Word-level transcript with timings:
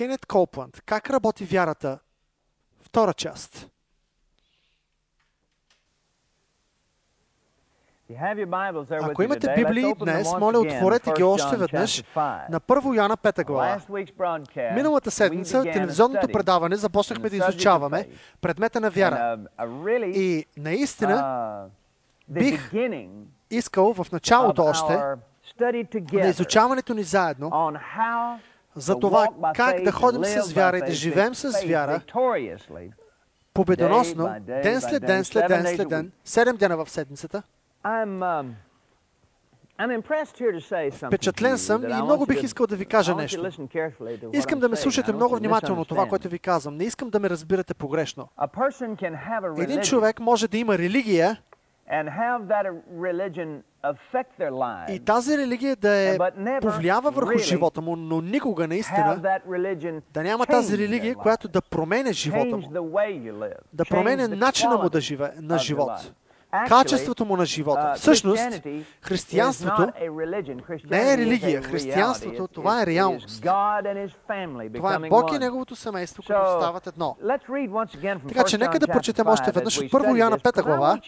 Кенет 0.00 0.26
Колпланд. 0.26 0.82
Как 0.86 1.10
работи 1.10 1.44
вярата? 1.44 1.98
Втора 2.80 3.14
част. 3.14 3.70
Ако 9.02 9.22
имате 9.22 9.54
Библии 9.56 9.94
днес, 9.98 10.28
моля 10.38 10.58
отворете 10.58 11.12
ги 11.16 11.22
още 11.22 11.56
веднъж 11.56 12.04
на 12.16 12.60
1 12.60 12.96
Йоанна 12.96 13.16
5 13.16 13.44
глава. 13.44 13.80
Миналата 14.74 15.10
седмица 15.10 15.62
телевизионното 15.62 16.28
предаване 16.28 16.76
започнахме 16.76 17.30
да 17.30 17.36
изучаваме 17.36 18.08
предмета 18.40 18.80
на 18.80 18.90
вяра. 18.90 19.38
И 20.04 20.46
наистина 20.56 21.66
бих 22.28 22.72
искал 23.50 23.94
в 23.94 24.12
началото 24.12 24.62
още 24.62 24.92
на 26.12 26.28
изучаването 26.28 26.94
ни 26.94 27.02
заедно 27.02 27.72
за 28.76 28.98
това 28.98 29.28
как 29.54 29.82
да 29.82 29.92
ходим 29.92 30.24
с 30.24 30.52
вяра 30.52 30.78
и 30.78 30.80
да 30.80 30.92
живеем 30.92 31.34
с 31.34 31.64
вяра 31.66 32.00
победоносно, 33.54 34.34
ден 34.40 34.80
след 34.80 35.06
ден, 35.06 35.24
след 35.24 35.48
ден, 35.48 35.76
след 35.76 35.88
ден, 35.88 36.12
седем 36.24 36.56
дена 36.56 36.84
в 36.84 36.90
седмицата. 36.90 37.42
um, 37.84 38.52
Впечатлен 41.06 41.58
съм 41.58 41.84
и 41.84 42.02
много 42.02 42.26
бих 42.26 42.42
искал 42.42 42.66
да 42.66 42.76
ви 42.76 42.86
кажа 42.86 43.14
нещо. 43.14 43.50
Искам 44.32 44.60
да 44.60 44.68
ме 44.68 44.76
слушате 44.76 45.12
много 45.12 45.36
внимателно 45.36 45.84
това, 45.84 46.06
което 46.06 46.28
ви 46.28 46.38
казвам. 46.38 46.76
Не 46.76 46.84
искам 46.84 47.10
да 47.10 47.20
ме 47.20 47.30
разбирате 47.30 47.74
погрешно. 47.74 48.28
Един 49.58 49.80
човек 49.80 50.20
може 50.20 50.48
да 50.48 50.58
има 50.58 50.78
религия 50.78 51.40
и 54.88 55.00
тази 55.00 55.38
религия 55.38 55.76
да 55.76 55.96
е 55.96 56.18
повлиява 56.60 57.10
върху 57.10 57.38
живота 57.38 57.80
му, 57.80 57.96
но 57.96 58.20
никога 58.20 58.66
наистина 58.68 59.22
да 60.14 60.22
няма 60.22 60.46
тази 60.46 60.78
религия, 60.78 61.14
която 61.14 61.48
да 61.48 61.60
променя 61.60 62.12
живота 62.12 62.56
му, 62.56 62.68
да 63.72 63.84
променя 63.84 64.28
начина 64.28 64.76
му 64.76 64.88
да 64.88 65.00
живее, 65.00 65.30
на 65.36 65.58
живот 65.58 66.12
качеството 66.68 67.24
му 67.24 67.36
на 67.36 67.46
живота. 67.46 67.94
Всъщност, 67.96 68.60
християнството 69.02 69.88
не 70.90 71.12
е 71.12 71.18
религия. 71.18 71.62
Християнството, 71.62 72.48
това 72.48 72.82
е 72.82 72.86
реалност. 72.86 73.42
Това 74.74 74.94
е 74.94 75.08
Бог 75.08 75.32
и 75.32 75.38
Неговото 75.38 75.76
семейство, 75.76 76.22
които 76.26 76.42
стават 76.56 76.86
едно. 76.86 77.16
Така 78.28 78.44
че 78.44 78.58
нека 78.58 78.78
да 78.78 78.88
прочетем 78.88 79.26
още 79.26 79.52
веднъж 79.52 79.78
от 79.78 79.84
1 79.84 80.18
Йоанна 80.18 80.38
5 80.38 80.62
глава. 80.62 80.98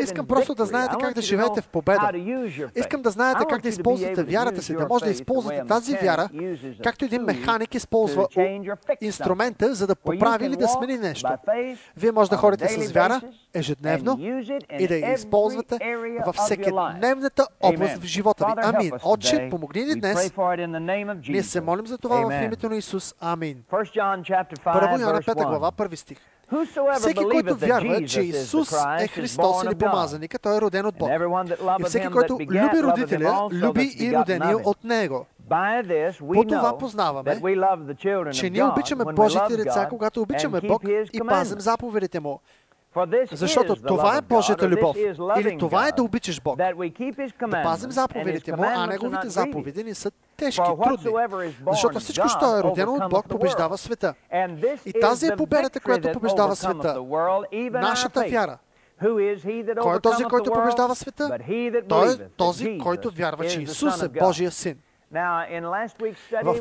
Искам 0.00 0.26
просто 0.26 0.54
да 0.54 0.64
знаете 0.64 0.94
как 1.00 1.14
да 1.14 1.22
живеете 1.22 1.60
в 1.60 1.68
победа. 1.68 2.10
Искам 2.74 3.02
да 3.02 3.10
знаете 3.10 3.44
как 3.48 3.62
да 3.62 3.68
използвате 3.68 4.22
вярата 4.22 4.62
си, 4.62 4.74
да 4.74 4.86
може 4.88 5.04
да 5.04 5.10
използвате 5.10 5.64
тази 5.68 5.96
вяра, 6.02 6.28
както 6.84 7.04
един 7.04 7.22
механик 7.22 7.74
използва 7.74 8.26
инструмента, 9.00 9.74
за 9.74 9.86
да 9.86 9.94
поправи 9.94 10.46
или 10.46 10.56
да 10.56 10.68
смени 10.68 10.98
нещо. 10.98 11.30
Вие 11.96 12.12
може 12.12 12.30
да 12.30 12.36
ходите 12.36 12.68
с 12.68 12.92
вяра 12.92 13.20
ежедневно 13.54 14.18
и 14.78 14.88
да 14.88 14.96
я 14.96 15.12
използвате 15.12 15.78
във 16.26 16.34
всекидневната 16.34 17.46
област 17.60 17.98
в 17.98 18.04
живота 18.04 18.46
ви. 18.46 18.52
Амин. 18.62 18.92
Отче, 19.04 19.48
помогни 19.50 19.84
ни 19.84 19.94
днес. 20.00 20.32
Ние 21.28 21.42
се 21.42 21.60
молим 21.60 21.86
за 21.86 21.98
това 21.98 22.16
в 22.16 22.44
името 22.44 22.68
на 22.68 22.76
Исус. 22.76 23.14
Амин. 23.20 23.64
Първо 23.70 25.00
Йоанна 25.00 25.22
5 25.22 25.34
глава, 25.34 25.72
първи 25.72 25.96
стих. 25.96 26.18
Всеки, 26.98 27.24
който 27.24 27.56
вярва, 27.56 28.04
че 28.04 28.20
Исус 28.20 28.72
е 29.00 29.06
Христос 29.06 29.64
или 29.64 29.74
помазаника, 29.74 30.38
той 30.38 30.56
е 30.56 30.60
роден 30.60 30.86
от 30.86 30.94
Бог. 30.98 31.10
И 31.80 31.84
всеки, 31.84 32.08
който 32.08 32.32
люби 32.40 32.82
родителя, 32.82 33.48
люби 33.52 33.90
и 33.98 34.16
родения 34.16 34.56
от 34.64 34.84
Него. 34.84 35.26
По 36.34 36.44
това 36.44 36.78
познаваме, 36.78 37.40
че 38.32 38.50
ние 38.50 38.64
обичаме 38.64 39.04
Божите 39.12 39.56
деца, 39.56 39.86
когато 39.90 40.22
обичаме 40.22 40.60
Бог 40.60 40.82
и 41.12 41.20
пазим 41.28 41.60
заповедите 41.60 42.20
Му. 42.20 42.40
Защото 43.32 43.76
това 43.76 44.16
е 44.16 44.20
Божията 44.20 44.68
любов. 44.68 44.96
Или 45.38 45.58
това 45.58 45.88
е 45.88 45.92
да 45.92 46.02
обичаш 46.02 46.40
Бог. 46.40 46.56
Да 46.56 47.62
пазим 47.62 47.90
заповедите 47.90 48.56
му, 48.56 48.64
а 48.64 48.86
неговите 48.86 49.28
заповеди 49.28 49.84
ни 49.84 49.94
са 49.94 50.10
тежки, 50.36 50.62
трудни. 50.84 51.12
Защото 51.66 52.00
всичко, 52.00 52.28
що 52.28 52.58
е 52.58 52.62
родено 52.62 52.94
от 52.94 53.10
Бог, 53.10 53.28
побеждава 53.28 53.78
света. 53.78 54.14
И 54.86 54.92
тази 55.00 55.26
е 55.26 55.36
победата, 55.36 55.80
която 55.80 56.12
побеждава 56.12 56.56
света. 56.56 57.04
Нашата 57.72 58.24
вяра. 58.30 58.58
Кой 59.80 59.96
е 59.96 60.00
този, 60.00 60.24
който 60.24 60.52
побеждава 60.52 60.94
света? 60.94 61.38
Той 61.88 62.12
е 62.12 62.16
този, 62.36 62.78
който 62.78 63.10
вярва, 63.10 63.46
че 63.46 63.62
Исус 63.62 64.02
е 64.02 64.08
Божия 64.08 64.50
син. 64.50 64.78
В 65.12 66.56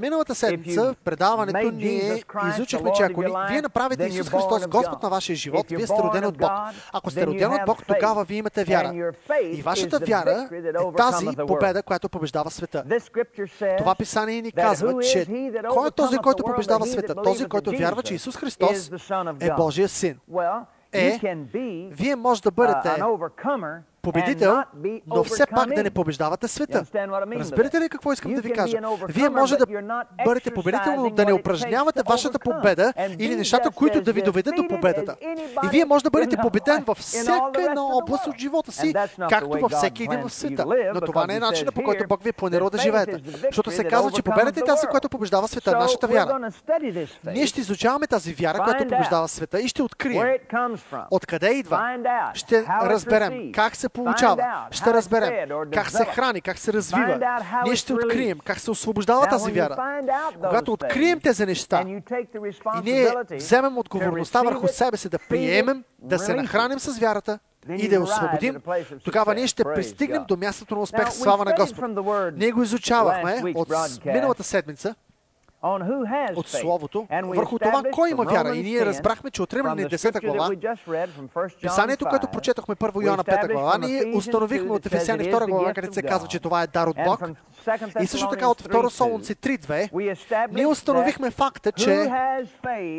миналата 0.00 0.34
седмица 0.34 0.92
в 0.92 0.96
предаването 1.04 1.70
ние 1.70 2.24
изучихме, 2.48 2.92
че 2.92 3.02
ако 3.02 3.20
вие 3.20 3.62
направите 3.62 4.04
Исус 4.04 4.30
Христос 4.30 4.66
Господ 4.66 5.02
на 5.02 5.08
вашия 5.08 5.36
живот, 5.36 5.66
вие 5.70 5.86
сте 5.86 6.02
родени 6.02 6.26
от 6.26 6.38
Бог. 6.38 6.50
Ако 6.92 7.10
сте 7.10 7.26
родени 7.26 7.54
от 7.54 7.60
Бог, 7.66 7.86
тогава 7.86 8.24
вие 8.24 8.38
имате 8.38 8.64
вяра. 8.64 9.12
И 9.42 9.62
вашата 9.62 9.98
вяра 9.98 10.48
е 10.52 10.96
тази 10.96 11.26
победа, 11.46 11.82
която 11.82 12.08
побеждава 12.08 12.50
света. 12.50 12.84
Това 13.78 13.94
писание 13.94 14.42
ни 14.42 14.52
казва, 14.52 15.02
че 15.02 15.26
кой 15.70 15.88
е 15.88 15.90
този, 15.90 16.18
който 16.18 16.44
побеждава 16.44 16.86
света? 16.86 17.14
Този, 17.14 17.48
който 17.48 17.70
вярва, 17.70 18.02
че 18.02 18.14
Исус 18.14 18.36
Христос 18.36 18.90
е 19.40 19.50
Божия 19.56 19.88
син. 19.88 20.18
Е, 20.92 21.20
вие 21.90 22.16
може 22.16 22.42
да 22.42 22.50
бъдете 22.50 23.02
победител, 24.02 24.62
но 25.06 25.24
все 25.24 25.46
пак 25.46 25.74
да 25.74 25.82
не 25.82 25.90
побеждавате 25.90 26.48
света. 26.48 26.84
Разбирате 27.32 27.80
ли 27.80 27.88
какво 27.88 28.12
искам 28.12 28.34
да 28.34 28.40
ви 28.40 28.52
кажа? 28.52 28.78
Вие 29.08 29.28
може 29.28 29.56
да 29.56 29.66
бъдете 30.24 30.50
победител, 30.50 30.96
но 30.96 31.10
да 31.10 31.24
не 31.24 31.32
упражнявате 31.32 32.02
вашата 32.08 32.38
победа 32.38 32.92
или 33.18 33.36
нещата, 33.36 33.70
които 33.70 34.00
да 34.00 34.12
ви 34.12 34.22
доведат 34.22 34.54
до 34.56 34.68
победата. 34.68 35.16
И 35.64 35.68
вие 35.70 35.84
може 35.84 36.04
да 36.04 36.10
бъдете 36.10 36.36
победен 36.36 36.84
във 36.86 36.98
всяка 36.98 37.64
една 37.68 37.82
област 37.82 38.26
от 38.26 38.38
живота 38.38 38.72
си, 38.72 38.94
както 39.28 39.58
във 39.60 39.72
всеки 39.72 40.04
един 40.04 40.28
в 40.28 40.32
света. 40.32 40.64
Но 40.94 41.00
това 41.00 41.26
не 41.26 41.36
е 41.36 41.40
начинът 41.40 41.74
по 41.74 41.82
който 41.82 42.04
Бог 42.08 42.22
ви 42.22 42.28
е 42.28 42.32
планирал 42.32 42.70
да 42.70 42.78
живеете. 42.78 43.20
Защото 43.50 43.70
се 43.70 43.84
казва, 43.84 44.10
че 44.10 44.22
победата 44.22 44.60
е 44.60 44.62
тази, 44.62 44.86
която 44.86 45.08
побеждава 45.08 45.48
света, 45.48 45.78
нашата 45.78 46.06
вяра. 46.06 46.50
Ние 47.24 47.46
ще 47.46 47.60
изучаваме 47.60 48.06
тази 48.06 48.34
вяра, 48.34 48.58
която 48.64 48.82
побеждава 48.82 49.28
света 49.28 49.60
и 49.60 49.68
ще 49.68 49.82
открием 49.82 50.26
откъде 51.10 51.50
идва. 51.50 51.96
Ще 52.34 52.64
разберем 52.82 53.52
как 53.52 53.76
се 53.76 53.88
получава. 53.90 54.66
Ще 54.70 54.94
разберем 54.94 55.48
как 55.72 55.90
се 55.90 56.04
храни, 56.04 56.40
как 56.40 56.58
се 56.58 56.72
развива. 56.72 57.40
Ние 57.64 57.76
ще 57.76 57.94
открием 57.94 58.38
как 58.44 58.60
се 58.60 58.70
освобождава 58.70 59.26
тази 59.26 59.52
вяра. 59.52 60.02
Когато 60.34 60.72
открием 60.72 61.20
тези 61.20 61.46
неща 61.46 61.84
и 61.86 62.02
ние 62.84 63.14
вземем 63.30 63.78
отговорността 63.78 64.42
върху 64.42 64.68
себе 64.68 64.96
си 64.96 65.08
да 65.08 65.18
приемем, 65.18 65.84
да 65.98 66.18
се 66.18 66.34
нахраним 66.34 66.78
с 66.78 66.98
вярата, 66.98 67.38
и 67.68 67.88
да 67.88 67.94
я 67.94 68.02
освободим, 68.02 68.56
тогава 69.04 69.34
ние 69.34 69.46
ще 69.46 69.64
пристигнем 69.64 70.24
до 70.28 70.36
мястото 70.36 70.74
на 70.74 70.80
успех. 70.80 71.12
Слава 71.12 71.44
на 71.44 71.52
Господ. 71.52 71.84
Ние 72.36 72.50
го 72.50 72.62
изучавахме 72.62 73.42
от 73.54 73.68
миналата 74.04 74.42
седмица 74.42 74.94
от 76.36 76.48
Словото, 76.48 77.06
върху 77.24 77.58
това 77.58 77.82
кой 77.92 78.10
има 78.10 78.24
вяра. 78.24 78.56
И 78.56 78.62
ние 78.62 78.86
разбрахме, 78.86 79.30
че 79.30 79.42
от 79.42 79.54
Римляни 79.54 79.84
10 79.84 80.20
глава, 80.26 80.50
писанието, 81.62 82.06
което 82.06 82.26
прочетохме 82.26 82.74
първо 82.74 83.02
Йоанна 83.02 83.24
5 83.24 83.52
глава, 83.52 83.78
ние 83.78 84.12
установихме 84.16 84.72
от 84.72 84.86
Ефесяни 84.86 85.24
2 85.24 85.48
глава, 85.48 85.74
където 85.74 85.94
се 85.94 86.02
казва, 86.02 86.28
че 86.28 86.38
това 86.38 86.62
е 86.62 86.66
дар 86.66 86.86
от 86.86 86.96
Бог. 87.04 87.20
И 88.00 88.06
също 88.06 88.28
така 88.28 88.48
от 88.48 88.62
2 88.62 88.88
Солунци 88.88 89.34
3.2, 89.34 90.48
ние 90.52 90.66
установихме 90.66 91.30
факта, 91.30 91.72
че 91.72 92.10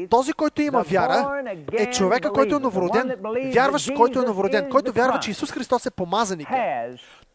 този, 0.09 0.33
който 0.33 0.61
има 0.61 0.83
вяра, 0.83 1.43
е 1.73 1.91
човека, 1.91 2.31
който 2.31 2.55
е 2.55 2.59
новороден, 2.59 3.15
вярващ, 3.53 3.93
който 3.95 4.21
е 4.21 4.25
новороден, 4.25 4.69
който 4.69 4.91
вярва, 4.91 5.19
че 5.19 5.31
Исус 5.31 5.51
Христос 5.51 5.85
е 5.85 5.91
помазаник. 5.91 6.47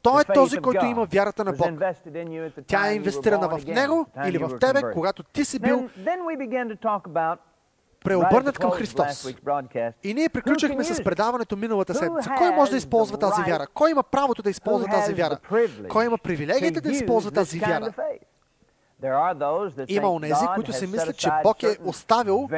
Той 0.03 0.23
е 0.23 0.25
този, 0.35 0.59
който 0.59 0.85
има 0.85 1.05
вярата 1.05 1.45
на 1.45 1.53
Бог. 1.53 1.71
Тя 2.67 2.89
е 2.89 2.95
инвестирана 2.95 3.49
в 3.49 3.67
него 3.67 4.07
или 4.27 4.39
в 4.39 4.59
тебе, 4.61 4.81
когато 4.93 5.16
ти 5.23 5.45
си 5.45 5.59
бил 5.59 5.89
преобърнат 8.05 8.59
към 8.59 8.71
Христос. 8.71 9.35
И 10.05 10.15
ние 10.15 10.29
приключихме 10.29 10.85
с 10.85 11.05
предаването 11.05 11.57
миналата 11.57 11.95
седмица. 11.95 12.31
Кой 12.39 12.51
може 12.51 12.71
да 12.71 12.77
използва 12.77 13.19
тази 13.19 13.43
вяра? 13.43 13.67
Кой 13.75 13.91
има 13.91 14.03
правото 14.03 14.43
да 14.43 14.51
използва 14.51 14.89
тази 14.89 15.15
вяра? 15.15 15.39
Кой 15.89 16.05
има 16.07 16.19
привилегията 16.19 16.81
да 16.81 16.91
използва 16.91 17.31
тази 17.31 17.59
вяра? 17.59 17.93
Има 19.89 20.11
онези, 20.13 20.47
които 20.55 20.73
си 20.73 20.87
мислят, 20.87 21.17
че 21.17 21.31
Бог 21.43 21.63
е 21.63 21.77
оставил 21.85 22.49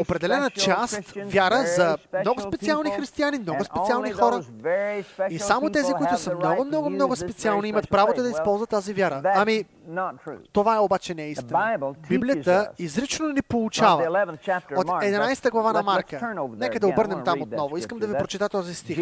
определена 0.00 0.50
част 0.50 1.00
вяра 1.16 1.64
за 1.66 1.96
много 2.20 2.40
специални 2.40 2.90
християни, 2.90 3.38
много 3.38 3.64
специални 3.64 4.12
хора. 4.12 4.42
И 5.30 5.38
само 5.38 5.70
тези, 5.70 5.92
които 5.92 6.18
са 6.18 6.34
много, 6.34 6.64
много, 6.64 6.90
много 6.90 7.16
специални, 7.16 7.68
имат 7.68 7.90
правото 7.90 8.22
да 8.22 8.30
използват 8.30 8.70
тази 8.70 8.92
вяра. 8.92 9.22
Ами, 9.24 9.64
това 10.52 10.76
е 10.76 10.78
обаче 10.78 11.14
не 11.14 11.22
е 11.22 11.30
истина. 11.30 11.78
Библията 12.08 12.70
изрично 12.78 13.28
ни 13.28 13.42
получава 13.42 14.26
от 14.76 14.86
11 14.86 15.50
глава 15.50 15.72
на 15.72 15.82
Марка. 15.82 16.34
Нека 16.56 16.80
да 16.80 16.88
обърнем 16.88 17.24
там 17.24 17.42
отново. 17.42 17.76
Искам 17.76 17.98
да 17.98 18.06
ви 18.06 18.14
прочита 18.18 18.48
този 18.48 18.74
стих. 18.74 18.98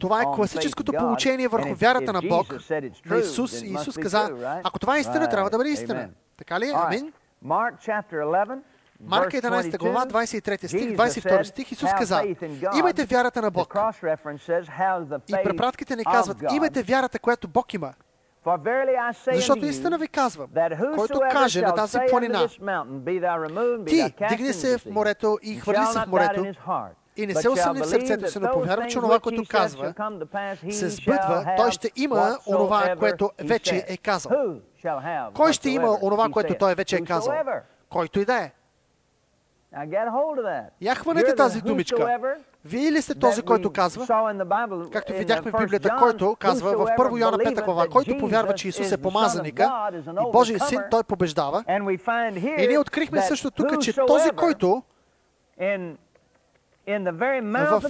Това 0.00 0.22
е 0.22 0.24
класическото 0.34 0.92
получение 0.92 1.48
върху 1.48 1.74
вярата 1.74 2.12
на 2.12 2.20
Бог, 2.28 2.54
на 3.06 3.18
Исус. 3.18 3.62
Исус 3.62 3.98
каза, 3.98 4.30
ако 4.64 4.78
това 4.78 4.96
е 4.96 5.00
истина, 5.00 5.28
трябва 5.28 5.50
да 5.50 5.58
бъде 5.58 5.70
истина. 5.70 6.08
Така 6.36 6.60
ли? 6.60 6.72
Амин. 6.74 7.12
Марка 9.00 9.36
11 9.36 9.78
глава, 9.78 10.06
23 10.06 10.66
стих, 10.66 10.96
22 10.96 11.42
стих, 11.42 11.72
Исус 11.72 11.90
каза, 11.98 12.22
имайте 12.78 13.04
вярата 13.04 13.42
на 13.42 13.50
Бог. 13.50 13.76
И 15.28 15.34
препратките 15.44 15.96
ни 15.96 16.04
казват, 16.04 16.36
имайте 16.52 16.82
вярата, 16.82 17.18
която 17.18 17.48
Бог 17.48 17.74
има. 17.74 17.92
Защото 19.32 19.66
истина 19.66 19.98
ви 19.98 20.08
казвам, 20.08 20.48
който 20.94 21.20
каже 21.32 21.60
на 21.62 21.74
тази 21.74 21.98
планина, 22.10 22.48
ти 23.86 24.14
дигни 24.28 24.52
се 24.52 24.78
в 24.78 24.86
морето 24.86 25.38
и 25.42 25.54
хвърли 25.54 25.86
се 25.92 25.98
в 25.98 26.06
морето, 26.06 26.44
и 27.16 27.26
не 27.26 27.34
се 27.34 27.48
усъмни 27.48 27.80
в 27.80 27.86
сърцето 27.86 28.30
си, 28.30 28.38
но 28.38 28.50
повярва, 28.52 28.86
че 28.86 28.98
онова, 28.98 29.20
което 29.20 29.42
казва, 29.48 29.94
се 30.70 30.88
сбъдва, 30.88 31.54
той 31.56 31.70
ще 31.70 31.90
има 31.96 32.38
онова, 32.46 32.96
което 32.98 33.30
вече 33.44 33.84
е 33.88 33.96
казал. 33.96 34.32
Кой 35.34 35.52
ще 35.52 35.70
има 35.70 35.98
онова, 36.02 36.28
което 36.28 36.54
той 36.58 36.74
вече 36.74 36.96
е 36.96 37.00
казал? 37.00 37.34
Който 37.88 38.20
и 38.20 38.24
да 38.24 38.34
е. 38.34 38.52
Я 40.80 40.94
хванете 40.94 41.34
тази 41.34 41.62
думичка. 41.62 42.18
Вие 42.64 42.92
ли 42.92 43.02
сте 43.02 43.14
този, 43.14 43.42
който 43.42 43.72
казва, 43.72 44.06
както 44.92 45.12
видяхме 45.12 45.50
в 45.50 45.58
Библията, 45.60 45.96
който 45.98 46.36
казва 46.40 46.70
в 46.70 46.86
1 46.86 47.20
Йоанна 47.20 47.38
5 47.38 47.64
глава, 47.64 47.86
който 47.88 48.18
повярва, 48.18 48.54
че 48.54 48.68
Исус 48.68 48.92
е 48.92 49.02
помазаника 49.02 49.90
и 50.28 50.32
Божий 50.32 50.58
син, 50.58 50.80
той 50.90 51.02
побеждава. 51.02 51.64
И 52.58 52.66
ние 52.68 52.78
открихме 52.78 53.22
също 53.22 53.50
тук, 53.50 53.82
че 53.82 53.92
този, 54.06 54.30
който 54.30 54.82
в, 56.86 57.82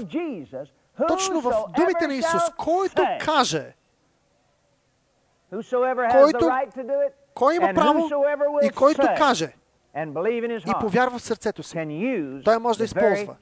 точно 1.09 1.41
в 1.41 1.65
думите 1.77 2.07
на 2.07 2.15
Исус, 2.15 2.43
който 2.57 3.03
каже, 3.21 3.75
който, 6.13 6.51
кой 7.35 7.57
има 7.57 7.73
право 7.75 8.11
и 8.63 8.71
който 8.71 9.03
каже, 9.17 9.53
и 10.67 10.73
повярва 10.81 11.19
в 11.19 11.23
сърцето 11.23 11.63
си, 11.63 11.75
той 12.45 12.59
може 12.59 12.79
да 12.79 12.85
използва 12.85 13.37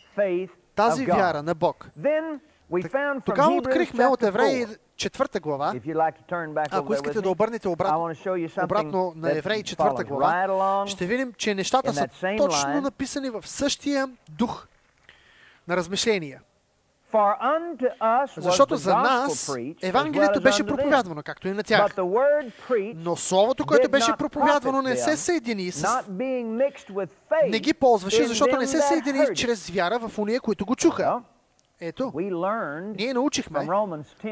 тази 0.74 1.06
вяра 1.06 1.42
на 1.42 1.54
Бог. 1.54 1.90
Тогава 3.24 3.56
открихме 3.56 4.06
от 4.06 4.22
Евреи 4.22 4.66
четвърта 4.96 5.40
глава. 5.40 5.74
Ако 6.70 6.94
искате 6.94 7.20
да 7.20 7.30
обърнете 7.30 7.68
обратно, 7.68 8.10
обратно 8.64 9.12
на 9.16 9.38
Евреи 9.38 9.62
четвърта 9.62 10.04
глава, 10.04 10.84
ще 10.86 11.06
видим, 11.06 11.32
че 11.36 11.54
нещата 11.54 11.92
са 11.92 12.08
точно 12.36 12.80
написани 12.80 13.30
в 13.30 13.42
същия 13.46 14.08
дух 14.30 14.66
на 15.68 15.76
размишления. 15.76 16.40
Защото 18.36 18.76
за 18.76 18.96
нас 18.96 19.52
Евангелието 19.82 20.40
беше 20.40 20.66
проповядвано, 20.66 21.22
както 21.22 21.48
и 21.48 21.52
на 21.52 21.62
тях. 21.62 21.94
Но 22.94 23.16
Словото, 23.16 23.66
което 23.66 23.90
беше 23.90 24.12
проповядвано, 24.18 24.82
не 24.82 24.96
се 24.96 25.16
съедини 25.16 25.70
с... 25.70 26.04
Не 27.48 27.58
ги 27.60 27.74
ползваше, 27.74 28.26
защото 28.26 28.56
не 28.56 28.66
се 28.66 28.80
съедини 28.80 29.26
чрез 29.34 29.70
вяра 29.70 29.98
в 29.98 30.18
уния, 30.18 30.40
които 30.40 30.66
го 30.66 30.76
чуха. 30.76 31.20
Ето, 31.84 32.12
ние 32.96 33.14
научихме 33.14 33.68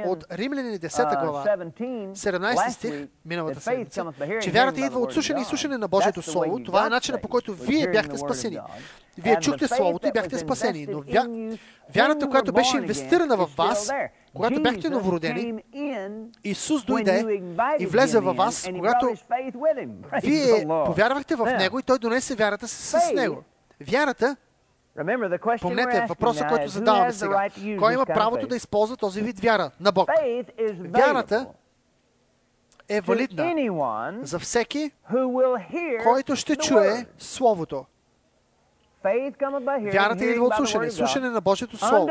от 0.06 0.24
Римляни 0.32 0.78
10 0.78 1.24
глава, 1.24 1.44
17 1.44 2.68
стих, 2.68 3.08
миналата 3.24 3.60
седмица, 3.60 4.12
че 4.42 4.50
вярата 4.50 4.80
идва 4.80 5.00
от 5.00 5.12
слушане 5.12 5.40
и 5.40 5.44
слушане 5.44 5.78
на 5.78 5.88
Божието 5.88 6.22
Слово. 6.22 6.62
Това 6.62 6.86
е 6.86 6.88
начинът 6.88 7.22
по 7.22 7.28
който 7.28 7.54
вие 7.54 7.90
бяхте 7.90 8.18
спасени. 8.18 8.58
Вие 9.18 9.36
чухте 9.36 9.68
Словото 9.68 10.08
и 10.08 10.12
бяхте 10.12 10.38
спасени. 10.38 10.86
Но 10.90 11.00
вя... 11.00 11.26
вярата, 11.94 12.28
която 12.28 12.52
беше 12.52 12.76
инвестирана 12.76 13.36
в 13.36 13.50
вас, 13.56 13.92
когато 14.34 14.62
бяхте 14.62 14.90
новородени, 14.90 15.62
Исус 16.44 16.84
дойде 16.84 17.42
и 17.78 17.86
влезе 17.86 18.20
във 18.20 18.36
вас, 18.36 18.68
когато 18.76 19.14
вие 20.22 20.66
повярвахте 20.86 21.36
в 21.36 21.44
Него 21.58 21.78
и 21.78 21.82
Той 21.82 21.98
донесе 21.98 22.34
вярата 22.34 22.68
с 22.68 23.12
Него. 23.14 23.42
Вярата 23.80 24.36
Помнете 25.60 26.06
въпроса, 26.08 26.46
който 26.48 26.68
задаваме 26.68 27.12
сега. 27.12 27.48
Кой 27.78 27.94
има 27.94 28.06
правото 28.06 28.46
да 28.46 28.56
използва 28.56 28.96
този 28.96 29.22
вид 29.22 29.40
вяра 29.40 29.70
на 29.80 29.92
Бог? 29.92 30.10
Вярата 30.78 31.46
е 32.88 33.00
валидна 33.00 34.18
за 34.22 34.38
всеки, 34.38 34.90
който 36.02 36.36
ще 36.36 36.56
чуе 36.56 37.06
Словото. 37.18 37.84
Вярата 39.92 40.24
идва 40.24 40.44
от 40.44 40.54
слушане, 40.56 40.90
слушане 40.90 41.30
на 41.30 41.40
Божието 41.40 41.76
Слово. 41.76 42.10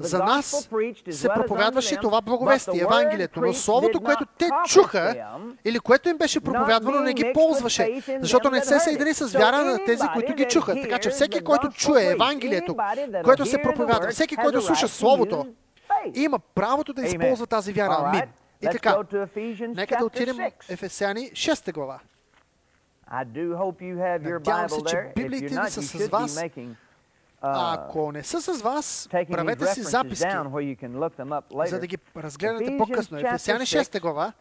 За 0.00 0.18
нас 0.18 0.68
се 1.10 1.28
проповядваше 1.28 1.96
това 1.96 2.20
благовестие, 2.20 2.80
Евангелието, 2.80 3.40
но 3.40 3.52
Словото, 3.52 4.00
което 4.00 4.24
те 4.38 4.48
чуха 4.66 5.14
или 5.64 5.78
което 5.78 6.08
им 6.08 6.18
беше 6.18 6.40
проповядвано, 6.40 7.00
не 7.00 7.12
ги 7.12 7.32
ползваше, 7.34 8.02
защото 8.20 8.50
не 8.50 8.60
се 8.60 8.80
съедини 8.80 9.14
с 9.14 9.38
вяра 9.38 9.64
на 9.64 9.78
тези, 9.86 10.06
които 10.14 10.32
ги 10.32 10.44
чуха. 10.44 10.74
Така 10.82 10.98
че 10.98 11.10
всеки, 11.10 11.40
който 11.40 11.70
чуе 11.70 12.04
Евангелието, 12.04 12.76
което 13.24 13.46
се 13.46 13.62
проповядва, 13.62 14.10
всеки, 14.10 14.36
който 14.36 14.62
слуша 14.62 14.88
Словото, 14.88 15.46
има 16.14 16.38
правото 16.54 16.92
да 16.92 17.02
използва 17.02 17.46
тази 17.46 17.72
вяра. 17.72 17.96
Амин. 17.98 18.22
И 18.62 18.66
така, 18.72 18.98
нека 19.60 19.96
да 19.96 20.04
отидем 20.04 20.36
Ефесяни 20.68 21.30
6 21.30 21.72
глава. 21.72 22.00
Надявам 24.34 24.68
се, 24.70 24.84
че 24.86 25.12
Библиите 25.16 25.44
ни 25.60 25.70
са 25.70 25.82
с 25.82 26.08
вас. 26.08 26.36
А 27.40 27.74
ако 27.74 28.12
не 28.12 28.22
са 28.22 28.40
с 28.40 28.62
вас, 28.62 29.08
правете 29.30 29.66
си 29.66 29.82
записки, 29.82 30.26
за 31.66 31.80
да 31.80 31.86
ги 31.86 31.96
разгледате 32.16 32.64
по-късно. 32.78 33.18
Ефесяни 33.18 33.66
6 33.66 34.00
глава, 34.00 34.32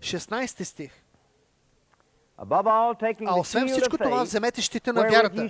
16 0.00 0.62
стих. 0.62 0.92
А 3.26 3.40
освен 3.40 3.62
всичко 3.68 3.98
това, 3.98 4.22
вземете 4.24 4.62
щита 4.62 4.92
на 4.92 5.00
вярата, 5.10 5.48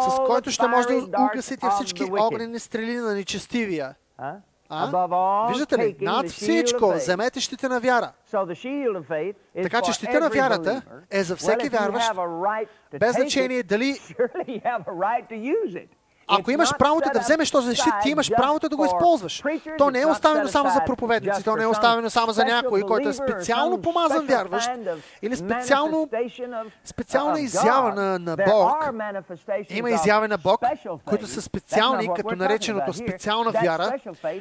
с 0.00 0.16
който 0.26 0.50
ще 0.50 0.66
може 0.66 0.88
да 0.88 0.94
угасите 1.24 1.66
всички 1.74 2.02
огнени 2.20 2.58
стрели 2.58 2.94
на 2.96 3.14
нечестивия. 3.14 3.94
А? 4.70 4.86
Виждате 5.48 5.78
ли? 5.78 5.96
Над 6.00 6.26
всичко, 6.30 6.92
вземете 6.92 7.40
щита 7.40 7.68
на 7.68 7.80
вяра. 7.80 8.12
Така 9.62 9.80
че 9.82 9.92
щита 9.92 10.20
на 10.20 10.28
вярата 10.28 10.82
е 11.10 11.22
за 11.22 11.36
всеки 11.36 11.68
вярващ, 11.68 12.06
без 13.00 13.12
значение 13.22 13.62
дали 13.62 13.96
ако 16.28 16.50
имаш 16.50 16.70
правото 16.78 17.10
да 17.12 17.20
вземеш 17.20 17.50
този 17.50 17.76
щит, 17.76 17.92
ти 18.02 18.10
имаш 18.10 18.30
правото 18.36 18.68
да 18.68 18.76
го 18.76 18.84
използваш. 18.84 19.42
То 19.78 19.90
не 19.90 20.00
е 20.00 20.06
оставено 20.06 20.48
само 20.48 20.70
за 20.70 20.80
проповедници, 20.86 21.44
то 21.44 21.56
не 21.56 21.62
е 21.62 21.66
оставено 21.66 22.10
само 22.10 22.32
за 22.32 22.44
някой, 22.44 22.82
който 22.82 23.08
е 23.08 23.12
специално 23.12 23.82
помазан 23.82 24.26
вярващ 24.26 24.70
или 25.22 25.36
специално, 25.36 26.08
специална 26.84 27.40
изява 27.40 27.94
на, 27.94 28.18
на 28.18 28.36
Бог. 28.36 28.90
Има 29.70 29.90
изяви 29.90 30.28
на 30.28 30.38
Бог, 30.38 30.60
които 31.04 31.26
са 31.26 31.42
специални, 31.42 32.10
като 32.16 32.36
нареченото 32.36 32.92
специална 32.92 33.50
вяра. 33.50 33.92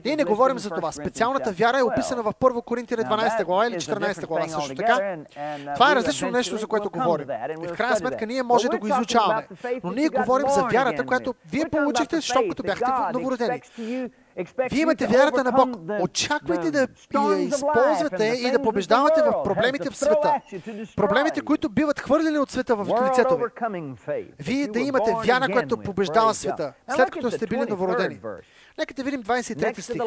Ние 0.06 0.16
не 0.16 0.24
говорим 0.24 0.60
за 0.60 0.70
това. 0.70 0.92
Специалната 0.92 1.52
вяра 1.52 1.80
е 1.80 1.84
описана 1.84 2.24
в 2.24 2.34
1 2.34 2.64
Коринтия 2.64 2.98
12 2.98 3.44
глава 3.44 3.68
или 3.68 3.76
14 3.76 4.28
глава 4.28 4.48
също 4.48 4.76
така. 4.76 5.16
Това 5.74 5.92
е 5.92 5.96
различно 5.96 6.32
нещо, 6.32 6.58
за 6.58 6.68
което 6.68 6.90
говорим. 6.90 7.28
И 7.64 7.68
в 7.68 7.74
крайна 7.74 7.96
сметка 7.96 8.26
ние 8.26 8.44
може 8.44 8.70
да 8.70 8.78
го 8.78 8.88
изучаваме. 8.88 9.48
Но 9.84 9.92
ние 9.92 10.10
говорим 10.10 10.50
за 10.50 10.64
вярата, 10.64 11.06
която 11.06 11.36
вие 11.52 11.66
получихте, 11.84 12.16
защото 12.16 12.50
като 12.50 12.64
бяхте 12.64 12.86
новородени. 13.14 13.62
Вие 14.72 14.82
имате 14.82 15.08
вярата 15.08 15.44
на 15.44 15.52
Бог. 15.52 15.70
Очаквайте 16.02 16.72
да 16.72 16.80
я 16.80 16.88
използвате 17.40 18.26
и 18.26 18.52
да 18.52 18.62
побеждавате 18.62 19.22
в 19.22 19.44
проблемите 19.44 19.90
в 19.90 19.98
света. 19.98 20.34
Проблемите, 20.96 21.42
които 21.42 21.70
биват 21.70 22.00
хвърлени 22.00 22.38
от 22.38 22.52
света 22.52 22.76
в 22.76 23.10
лицето 23.10 23.38
ви. 23.38 23.44
Вие 24.40 24.68
да 24.68 24.80
имате 24.80 25.16
вяра, 25.26 25.48
която 25.52 25.78
побеждава 25.78 26.34
света, 26.34 26.74
след 26.96 27.12
като 27.12 27.32
сте 27.32 27.48
били 27.48 27.66
новородени. 27.70 28.20
Нека 28.78 28.94
да 28.94 29.04
видим 29.04 29.24
23 29.24 29.82
стих. 29.82 30.02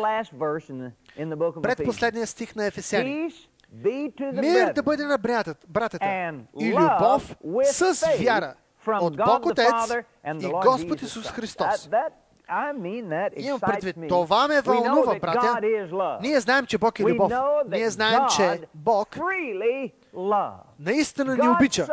Предпоследния 1.63 2.27
стих 2.27 2.57
на 2.57 2.67
Ефесяни. 2.67 3.31
Мир 4.33 4.73
да 4.73 4.83
бъде 4.83 5.05
на 5.05 5.19
братята 5.69 6.33
и 6.61 6.75
любов 6.75 7.37
с 7.65 8.07
вяра 8.19 8.55
от 8.99 9.17
Бог 9.17 9.47
Отец 9.51 9.91
и 10.25 10.47
Господ 10.47 11.03
Исус 11.03 11.27
Христос. 11.29 11.89
Имам 13.37 13.61
предвид, 13.61 13.97
това 14.09 14.49
ме 14.49 14.61
вълнува, 14.61 15.19
братя. 15.21 15.61
Ние 16.23 16.41
знаем, 16.41 16.67
че 16.67 16.79
Бог 16.79 17.01
е 17.01 17.03
любов. 17.03 17.33
Ние 17.69 17.91
знаем, 17.91 18.21
че 18.37 18.61
Бог 18.75 19.09
наистина 20.81 21.37
ни 21.37 21.49
обича. 21.49 21.87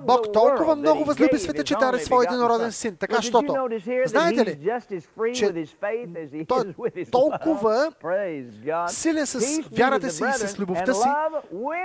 Бог 0.00 0.32
толкова 0.32 0.76
много 0.76 1.04
възлюби 1.04 1.38
света, 1.38 1.64
че 1.64 1.74
даде 1.74 1.98
своя 1.98 2.26
единороден 2.26 2.72
син. 2.72 2.96
Така, 2.96 3.22
щото, 3.22 3.68
знаете 4.04 4.46
ли, 4.46 4.70
че 5.34 5.52
той 6.48 6.74
е 6.96 7.10
толкова 7.10 7.92
силен 8.88 9.26
с 9.26 9.60
вярата 9.72 10.10
си 10.10 10.24
и 10.24 10.32
с 10.32 10.58
любовта 10.58 10.94
си, 10.94 11.08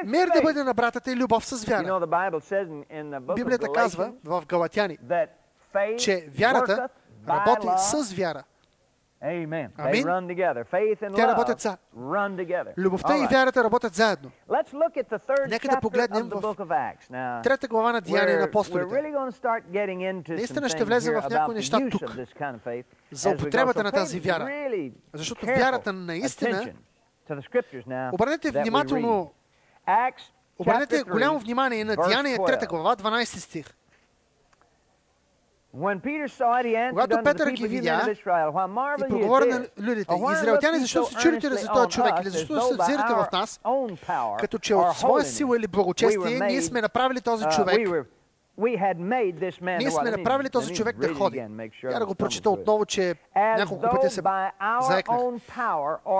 мир 0.06 0.30
да 0.36 0.42
бъде 0.42 0.64
на 0.64 0.74
братата 0.74 1.12
и 1.12 1.16
любов 1.16 1.46
с 1.46 1.66
вяра. 1.66 2.08
Библията 3.36 3.68
казва 3.74 4.12
в 4.24 4.44
Галатяни, 4.48 4.98
че 5.98 6.28
вярата 6.38 6.90
Работи 7.28 7.68
с 7.78 8.14
вяра. 8.14 8.44
Амин. 9.78 10.04
Те 11.16 11.28
работят 11.28 11.62
са. 11.62 11.78
Любовта 12.78 13.18
и 13.18 13.28
вярата 13.28 13.64
работят 13.64 13.94
заедно. 13.94 14.32
Нека 15.50 15.68
да 15.68 15.80
погледнем 15.82 16.30
в 16.30 16.56
трета 17.44 17.68
глава 17.68 17.92
на 17.92 18.02
Деяния 18.02 18.38
на 18.38 18.44
апостолите. 18.44 19.02
Наистина 20.30 20.70
ще 20.70 20.84
влезем 20.84 21.22
в 21.22 21.30
някои 21.30 21.56
неща 21.56 21.78
тук 21.92 22.04
за 23.12 23.30
употребата 23.30 23.84
на 23.84 23.92
тази 23.92 24.20
вяра. 24.20 24.50
Защото 25.14 25.46
вярата 25.46 25.94
наистина... 25.94 26.74
Обърнете 28.14 28.52
внимателно... 28.52 29.32
Обърнете 30.60 31.04
голямо 31.04 31.40
внимание 31.40 31.86
на 31.86 31.96
Деяния 31.96 32.38
3 32.38 32.68
глава, 32.68 32.96
12 32.96 33.24
стих. 33.24 33.66
Когато 36.90 37.24
Петър 37.24 37.50
ги 37.52 37.68
видя 37.68 38.08
и 38.10 38.16
проговори 39.10 39.50
на 39.50 39.66
людите, 39.80 40.14
израелтяни, 40.34 40.80
защо 40.80 41.06
се 41.06 41.16
чурите 41.16 41.50
за 41.50 41.68
този 41.68 41.90
човек 41.90 42.14
или 42.22 42.30
защо 42.30 42.62
се 42.62 42.74
взирате 42.74 43.14
в 43.14 43.28
нас, 43.34 43.60
като 44.40 44.58
че 44.60 44.74
е 44.74 44.76
от 44.76 44.98
своя 44.98 45.24
сила 45.26 45.58
или 45.58 45.68
благочестие 45.68 46.40
ние 46.40 46.62
сме 46.62 46.82
направили 46.82 47.22
този 47.22 47.46
човек 47.46 47.88
ние 48.58 49.92
сме 49.92 50.12
направили 50.12 50.50
този 50.50 50.74
човек 50.74 50.98
да 50.98 51.14
ходи. 51.14 51.38
Я 51.84 52.00
да 52.00 52.06
го 52.06 52.16
прочита 52.16 52.50
отново, 52.50 52.86
че 52.86 53.16
няколко 53.36 53.90
пъти 53.90 54.10
се 54.10 54.22
заекнах. 54.82 55.18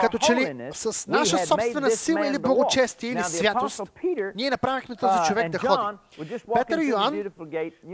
Като 0.02 0.18
че 0.18 0.36
ли 0.36 0.70
с 0.72 1.08
наша 1.08 1.38
собствена 1.38 1.92
сила 1.92 2.28
или 2.28 2.40
благочестие 2.40 3.12
или 3.12 3.24
святост, 3.24 3.82
ние 4.36 4.50
направихме 4.50 4.96
този 4.96 5.28
човек 5.28 5.50
да 5.50 5.60
ходи. 5.60 5.98
Петър 6.54 6.78
и 6.78 6.88
Йоанн, 6.88 7.24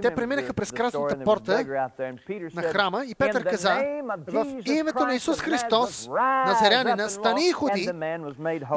те 0.02 0.16
преминаха 0.16 0.54
през 0.54 0.72
красната 0.72 1.24
порта 1.24 1.66
на 2.54 2.62
храма 2.62 3.06
и 3.06 3.16
Петър 3.16 3.44
каза, 3.44 3.76
в 4.28 4.62
името 4.66 5.06
на 5.06 5.14
Исус 5.14 5.42
Христос, 5.42 6.10
Назарянина, 6.46 7.10
стани 7.10 7.50
и 7.50 7.52
ходи, 7.52 7.90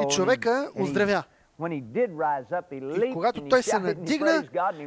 и 0.01 0.07
човека 0.09 0.69
оздравя. 0.79 1.23
И 1.71 3.11
когато 3.13 3.47
той 3.47 3.63
се 3.63 3.79
надигна, 3.79 4.43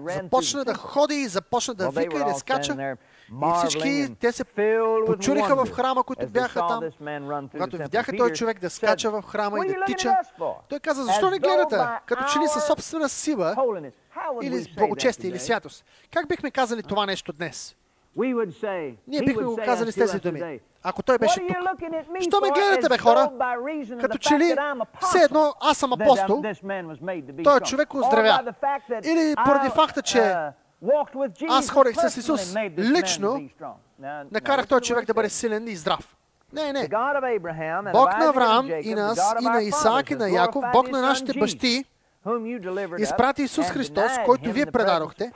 започна 0.08 0.64
да 0.64 0.74
ходи 0.74 1.14
и 1.14 1.26
започна 1.26 1.74
да 1.74 1.90
вика 1.90 2.16
и 2.20 2.24
да 2.24 2.34
скача. 2.34 2.96
И 3.32 3.52
всички 3.56 4.14
те 4.20 4.32
се 4.32 4.44
почуриха 5.06 5.64
в 5.64 5.70
храма, 5.72 6.04
които 6.04 6.26
бяха 6.28 6.60
там. 6.60 6.80
Когато 7.52 7.76
видяха 7.76 8.16
този 8.16 8.34
човек 8.34 8.60
да 8.60 8.70
скача 8.70 9.10
в 9.10 9.22
храма 9.22 9.66
и 9.66 9.68
да 9.68 9.74
тича, 9.86 10.16
той 10.68 10.80
каза, 10.80 11.04
защо 11.04 11.30
не 11.30 11.38
гледате? 11.38 11.76
Като 12.06 12.24
че 12.32 12.38
ли 12.38 12.48
със 12.48 12.66
собствена 12.66 13.08
сила 13.08 13.56
или 14.42 14.74
благочестие 14.76 15.30
или 15.30 15.38
святост. 15.38 15.84
Как 16.12 16.28
бихме 16.28 16.50
казали 16.50 16.82
това 16.82 17.06
нещо 17.06 17.32
днес? 17.32 17.76
Ние 19.06 19.20
бихме 19.20 19.42
го 19.42 19.56
казали 19.64 19.92
с 19.92 19.94
тези 19.94 20.18
думи. 20.20 20.60
Ако 20.82 21.02
той 21.02 21.18
беше 21.18 21.40
тук. 21.40 21.56
Що 22.20 22.40
ме 22.40 22.50
гледате, 22.50 22.88
бе, 22.88 22.98
хора? 22.98 23.30
Като 24.00 24.18
че 24.18 24.38
ли 24.38 24.56
все 25.00 25.18
едно 25.18 25.54
аз 25.60 25.78
съм 25.78 25.92
апостол, 25.92 26.42
той 27.44 27.56
е 27.56 27.60
човек 27.60 27.94
оздравя. 27.94 28.52
Или 29.04 29.34
поради 29.44 29.68
факта, 29.70 30.02
че 30.02 30.34
аз 31.48 31.70
ходих 31.70 31.96
с 31.96 32.16
Исус 32.16 32.54
лично, 32.78 33.48
накарах 34.32 34.66
този 34.66 34.82
човек 34.82 35.06
да 35.06 35.14
бъде 35.14 35.28
силен 35.28 35.68
и 35.68 35.76
здрав. 35.76 36.16
Не, 36.52 36.72
не. 36.72 36.88
Бог 37.92 38.18
на 38.18 38.26
Авраам 38.28 38.70
и 38.82 38.94
нас, 38.94 39.34
и 39.40 39.44
на 39.44 39.62
Исаак, 39.62 40.10
и 40.10 40.14
на 40.14 40.30
Яков, 40.30 40.64
Бог 40.72 40.90
на 40.90 41.00
нашите 41.00 41.38
бащи, 41.38 41.84
изпрати 42.98 43.42
Исус 43.42 43.70
Христос, 43.70 44.12
който 44.24 44.52
вие 44.52 44.66
предадохте, 44.66 45.32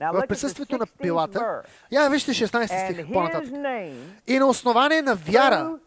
в 0.00 0.26
присъствието 0.28 0.78
на 0.78 0.86
пилата. 1.02 1.62
Я 1.92 2.08
вижте 2.08 2.32
16 2.32 2.92
стих 2.92 3.12
по-нататък. 3.12 3.52
И 4.26 4.38
на 4.38 4.46
основание 4.46 5.02
на 5.02 5.14
вяра 5.14 5.78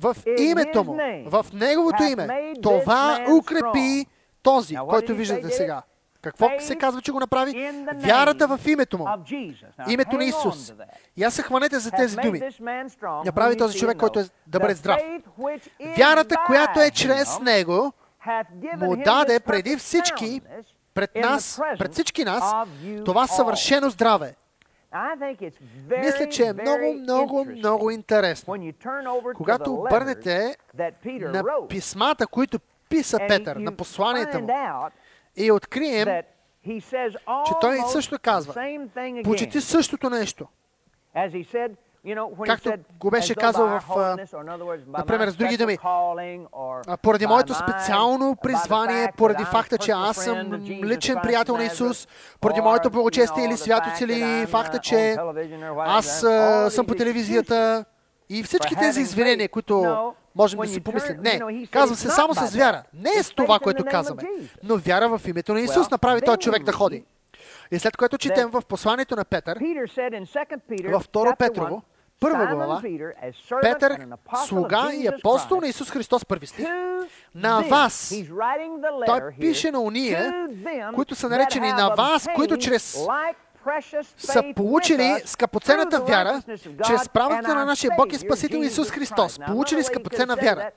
в 0.00 0.16
името 0.38 0.84
му, 0.84 0.98
в 1.26 1.46
неговото 1.52 2.02
име, 2.02 2.52
това 2.62 3.26
укрепи 3.38 4.06
този, 4.42 4.76
който 4.76 5.14
виждате 5.14 5.48
сега. 5.48 5.82
Какво 6.22 6.50
се 6.58 6.76
казва, 6.76 7.02
че 7.02 7.12
го 7.12 7.20
направи? 7.20 7.72
Вярата 7.94 8.48
в 8.48 8.60
името 8.66 8.98
му. 8.98 9.06
Името 9.88 10.16
на 10.16 10.24
Исус. 10.24 10.72
И 11.16 11.24
аз 11.24 11.34
се 11.34 11.42
хванете 11.42 11.78
за 11.78 11.90
тези 11.90 12.16
думи. 12.16 12.40
Направи 13.24 13.56
този 13.56 13.78
човек, 13.78 13.96
който 13.96 14.20
е 14.20 14.24
да 14.46 14.60
бъде 14.60 14.74
здрав. 14.74 15.00
Вярата, 15.98 16.36
която 16.46 16.80
е 16.80 16.90
чрез 16.90 17.40
него, 17.40 17.92
му 18.76 18.96
даде 18.96 19.40
преди 19.40 19.76
всички 19.76 20.40
пред 20.98 21.14
нас, 21.14 21.60
пред 21.78 21.92
всички 21.92 22.24
нас, 22.24 22.54
това 23.04 23.26
съвършено 23.26 23.90
здраве. 23.90 24.34
Мисля, 25.98 26.28
че 26.30 26.42
е 26.42 26.52
много, 26.52 26.92
много, 26.92 27.44
много 27.44 27.90
интересно. 27.90 28.72
Когато 29.34 29.74
обърнете 29.74 30.56
на 31.08 31.44
писмата, 31.68 32.26
които 32.26 32.58
писа 32.88 33.18
Петър, 33.28 33.56
на 33.56 33.76
посланията 33.76 34.40
му, 34.40 34.48
и 35.36 35.52
открием, 35.52 36.22
че 37.46 37.52
той 37.60 37.78
също 37.92 38.18
казва 38.18 38.54
почти 39.24 39.60
същото 39.60 40.10
нещо 40.10 40.46
както 42.46 42.72
го 43.00 43.10
беше 43.10 43.34
казал 43.34 43.66
в, 43.66 44.16
например, 44.86 45.28
с 45.28 45.36
други 45.36 45.56
думи, 45.56 45.78
поради 47.02 47.26
моето 47.26 47.54
специално 47.54 48.36
призвание, 48.42 49.12
поради 49.16 49.44
факта, 49.44 49.78
че 49.78 49.90
аз 49.90 50.16
съм 50.16 50.52
личен 50.66 51.16
приятел 51.22 51.56
на 51.56 51.64
Исус, 51.64 52.08
поради 52.40 52.60
моето 52.60 52.90
благочестие 52.90 53.44
или 53.44 53.56
святост, 53.56 54.00
или 54.00 54.46
факта, 54.46 54.78
че 54.78 55.16
аз 55.78 56.20
съм 56.74 56.86
по 56.86 56.94
телевизията 56.94 57.84
и 58.28 58.42
всички 58.42 58.76
тези 58.76 59.00
извинения, 59.00 59.48
които 59.48 59.96
можем 60.36 60.60
да 60.60 60.68
си 60.68 60.80
помислим. 60.80 61.20
Не, 61.20 61.66
казва 61.70 61.96
се 61.96 62.08
само 62.08 62.34
с 62.34 62.56
вяра. 62.56 62.82
Не 62.94 63.10
е 63.18 63.22
с 63.22 63.30
това, 63.30 63.58
което 63.58 63.84
казваме, 63.84 64.22
но 64.62 64.76
вяра 64.76 65.18
в 65.18 65.28
името 65.28 65.54
на 65.54 65.60
Исус 65.60 65.90
направи 65.90 66.20
този 66.20 66.38
човек 66.38 66.64
да 66.64 66.72
ходи. 66.72 67.04
И 67.70 67.78
след 67.78 67.96
което 67.96 68.18
четем 68.18 68.50
в 68.50 68.62
посланието 68.68 69.16
на 69.16 69.24
Петър, 69.24 69.58
във 70.84 71.02
второ 71.02 71.30
Петрово, 71.38 71.82
Първа 72.20 72.46
глава, 72.46 72.82
Петър, 73.62 74.06
слуга 74.46 74.90
и 74.94 75.06
апостол 75.06 75.60
на 75.60 75.68
Исус 75.68 75.90
Христос, 75.90 76.24
първи 76.24 76.46
стих. 76.46 76.66
На 77.34 77.60
вас, 77.60 78.14
той 79.06 79.20
пише 79.40 79.70
на 79.70 79.80
уния, 79.80 80.48
които 80.94 81.14
са 81.14 81.28
наречени 81.28 81.72
на 81.72 81.88
вас, 81.88 82.26
които 82.34 82.56
чрез 82.56 83.06
са 84.16 84.42
получили 84.56 85.14
скъпоценната 85.24 86.00
вяра, 86.00 86.42
чрез 86.86 87.08
правата 87.08 87.54
на 87.54 87.64
нашия 87.64 87.90
Бог 87.96 88.12
и 88.12 88.16
Спасител 88.16 88.58
Исус 88.58 88.90
Христос, 88.90 89.38
получили 89.46 89.84
скъпоценна 89.84 90.36
вяра. 90.36 90.70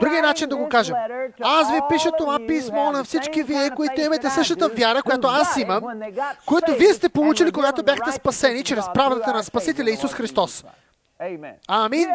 Другия 0.00 0.22
начин 0.22 0.48
да 0.48 0.56
го 0.56 0.68
кажем. 0.68 0.96
Аз 1.42 1.72
ви 1.72 1.78
пиша 1.88 2.10
това 2.18 2.38
писмо 2.46 2.92
на 2.92 3.04
всички 3.04 3.42
вие, 3.42 3.70
които 3.70 4.00
имате 4.00 4.30
същата 4.30 4.68
вяра, 4.68 5.02
която 5.02 5.28
аз 5.28 5.56
имам, 5.56 5.82
което 6.46 6.72
вие 6.72 6.94
сте 6.94 7.08
получили, 7.08 7.52
когато 7.52 7.82
бяхте 7.82 8.12
спасени 8.12 8.64
чрез 8.64 8.84
правдата 8.94 9.32
на 9.32 9.42
Спасителя 9.42 9.90
Исус 9.90 10.12
Христос. 10.12 10.64
Амин. 11.68 12.08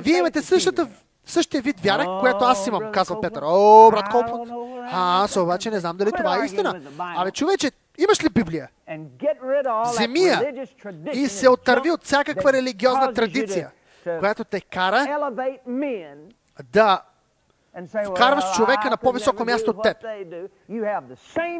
Вие 0.00 0.18
имате 0.18 0.42
същата 0.42 0.88
същия 1.24 1.62
вид 1.62 1.80
вяра, 1.80 2.18
която 2.20 2.44
аз 2.44 2.66
имам, 2.66 2.92
казва 2.92 3.20
Петър. 3.20 3.42
О, 3.44 3.90
брат 3.90 4.08
Колпот, 4.10 4.48
аз 4.92 5.36
обаче 5.36 5.70
не 5.70 5.80
знам 5.80 5.96
дали 5.96 6.12
това 6.12 6.42
е 6.42 6.44
истина. 6.44 6.80
Абе, 6.98 7.30
човече, 7.30 7.70
имаш 7.98 8.24
ли 8.24 8.28
Библия? 8.28 8.68
Земия, 9.84 10.52
и 11.12 11.26
се 11.26 11.48
отърви 11.48 11.90
от 11.90 12.04
всякаква 12.04 12.52
религиозна 12.52 13.12
традиция, 13.12 13.70
която 14.18 14.44
те 14.44 14.60
кара 14.60 15.30
да 16.64 17.02
вкарваш 18.06 18.44
човека 18.56 18.90
на 18.90 18.96
по-високо 18.96 19.44
място 19.44 19.70
от 19.70 19.82
теб. 19.82 19.96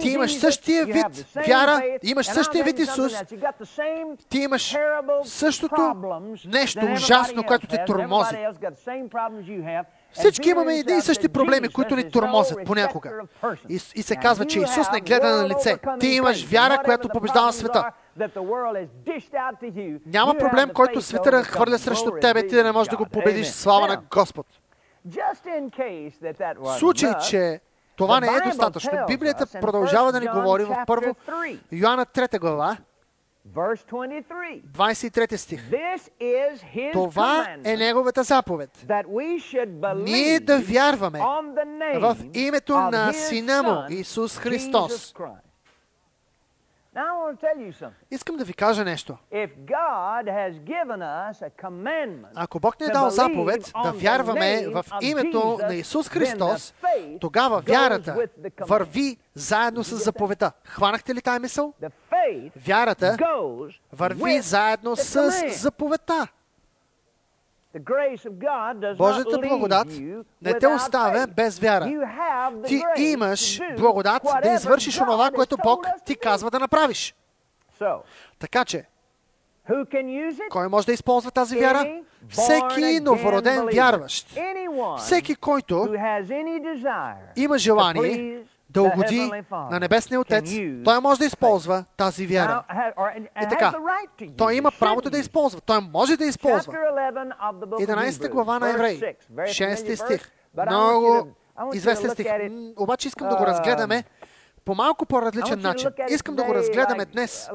Ти 0.00 0.08
имаш 0.08 0.38
същия 0.38 0.84
вид 0.84 1.26
вяра, 1.48 1.82
имаш 2.02 2.26
същия 2.26 2.64
вид 2.64 2.78
Исус, 2.78 3.12
ти 4.28 4.38
имаш 4.38 4.76
същото 5.24 5.94
нещо 6.46 6.86
ужасно, 6.92 7.44
което 7.44 7.66
те 7.66 7.84
тормози. 7.84 8.36
Всички 10.12 10.50
имаме 10.50 10.74
едни 10.74 10.98
и 10.98 11.00
същи 11.00 11.28
проблеми, 11.28 11.68
които 11.68 11.96
ни 11.96 12.10
тормозят 12.10 12.58
понякога. 12.66 13.12
И, 13.68 13.74
и 13.74 14.02
се 14.02 14.16
казва, 14.16 14.44
че 14.44 14.60
Исус 14.60 14.90
не 14.92 15.00
гледа 15.00 15.36
на 15.36 15.48
лице. 15.48 15.78
Ти 16.00 16.06
имаш 16.06 16.46
вяра, 16.46 16.78
която 16.84 17.08
побеждава 17.08 17.52
света. 17.52 17.90
Няма 20.06 20.34
проблем, 20.34 20.70
който 20.74 21.00
света 21.00 21.42
хвърля 21.44 21.78
срещу 21.78 22.10
тебе 22.20 22.40
и 22.40 22.48
ти 22.48 22.54
да 22.54 22.64
не 22.64 22.72
можеш 22.72 22.90
да 22.90 22.96
го 22.96 23.06
победиш. 23.06 23.46
Слава 23.46 23.86
на 23.86 24.02
Господ! 24.10 24.46
В 26.58 26.78
случай, 26.78 27.12
че 27.28 27.60
това 27.96 28.20
не 28.20 28.26
е 28.26 28.40
достатъчно, 28.44 28.90
Библията 29.08 29.46
продължава 29.60 30.12
да 30.12 30.20
ни 30.20 30.26
говори 30.26 30.64
в 30.64 30.76
първо 30.86 31.14
Йоанна 31.72 32.06
3 32.06 32.38
глава, 32.40 32.76
23 34.72 35.36
стих. 35.36 35.70
Това 36.92 37.46
е 37.64 37.76
Неговата 37.76 38.22
заповед. 38.22 38.86
Ние 39.96 40.40
да 40.40 40.58
вярваме 40.58 41.18
в 41.94 42.16
името 42.34 42.76
на 42.80 43.12
Сина 43.12 43.62
Му, 43.62 43.94
Исус 43.94 44.38
Христос, 44.38 45.14
Искам 48.10 48.36
да 48.36 48.44
ви 48.44 48.54
кажа 48.54 48.84
нещо. 48.84 49.16
Ако 52.34 52.60
Бог 52.60 52.80
ни 52.80 52.86
е 52.86 52.90
дал 52.90 53.10
заповед 53.10 53.72
да 53.82 53.92
вярваме 53.92 54.66
в 54.68 54.84
името 55.02 55.58
на 55.62 55.74
Исус 55.74 56.08
Христос, 56.08 56.74
тогава 57.20 57.60
вярата 57.60 58.16
върви 58.60 59.16
заедно 59.34 59.84
с 59.84 59.96
заповедта. 59.96 60.52
Хванахте 60.64 61.14
ли 61.14 61.20
тая 61.22 61.40
мисъл? 61.40 61.74
Вярата 62.56 63.16
върви 63.92 64.40
заедно 64.40 64.96
с 64.96 65.30
заповедта. 65.60 66.28
Божията 68.96 69.38
благодат 69.38 69.88
не 70.42 70.58
те 70.58 70.66
оставя 70.66 71.26
без 71.36 71.58
вяра. 71.58 71.92
Ти 72.96 73.02
имаш 73.02 73.60
благодат 73.78 74.22
да 74.42 74.52
извършиш 74.52 75.00
онова, 75.00 75.30
което 75.30 75.56
Бог 75.64 75.86
ти 76.04 76.16
казва 76.16 76.50
да 76.50 76.58
направиш. 76.58 77.14
Така 78.38 78.64
че, 78.64 78.84
кой 80.50 80.68
може 80.68 80.86
да 80.86 80.92
използва 80.92 81.30
тази 81.30 81.58
вяра? 81.58 82.00
Всеки 82.28 83.00
новороден 83.00 83.68
вярващ. 83.72 84.38
Всеки, 84.98 85.34
който 85.34 85.94
има 87.36 87.58
желание 87.58 88.42
дълготи 88.70 89.30
на 89.70 89.80
Небесния 89.80 90.20
Отец, 90.20 90.50
той 90.84 91.00
може 91.00 91.18
да 91.18 91.26
използва 91.26 91.84
тази 91.96 92.26
вяра. 92.26 92.62
И 93.42 93.48
така, 93.50 93.74
той 94.36 94.54
има 94.54 94.70
правото 94.80 95.10
да 95.10 95.18
използва. 95.18 95.60
Той 95.60 95.80
може 95.80 96.16
да 96.16 96.24
използва. 96.24 96.72
11 96.72 98.30
глава 98.30 98.58
на 98.58 98.70
Евреи, 98.70 99.02
6 99.32 100.04
стих. 100.04 100.30
Много 100.66 101.28
известен 101.74 102.10
стих. 102.10 102.26
Обаче 102.76 103.08
искам 103.08 103.28
да 103.28 103.36
го 103.36 103.46
разгледаме 103.46 104.04
по 104.64 104.74
малко 104.74 105.06
по-различен 105.06 105.60
начин. 105.60 105.90
Искам 106.08 106.36
да 106.36 106.44
го 106.44 106.54
разгледаме 106.54 107.04
днес. 107.04 107.50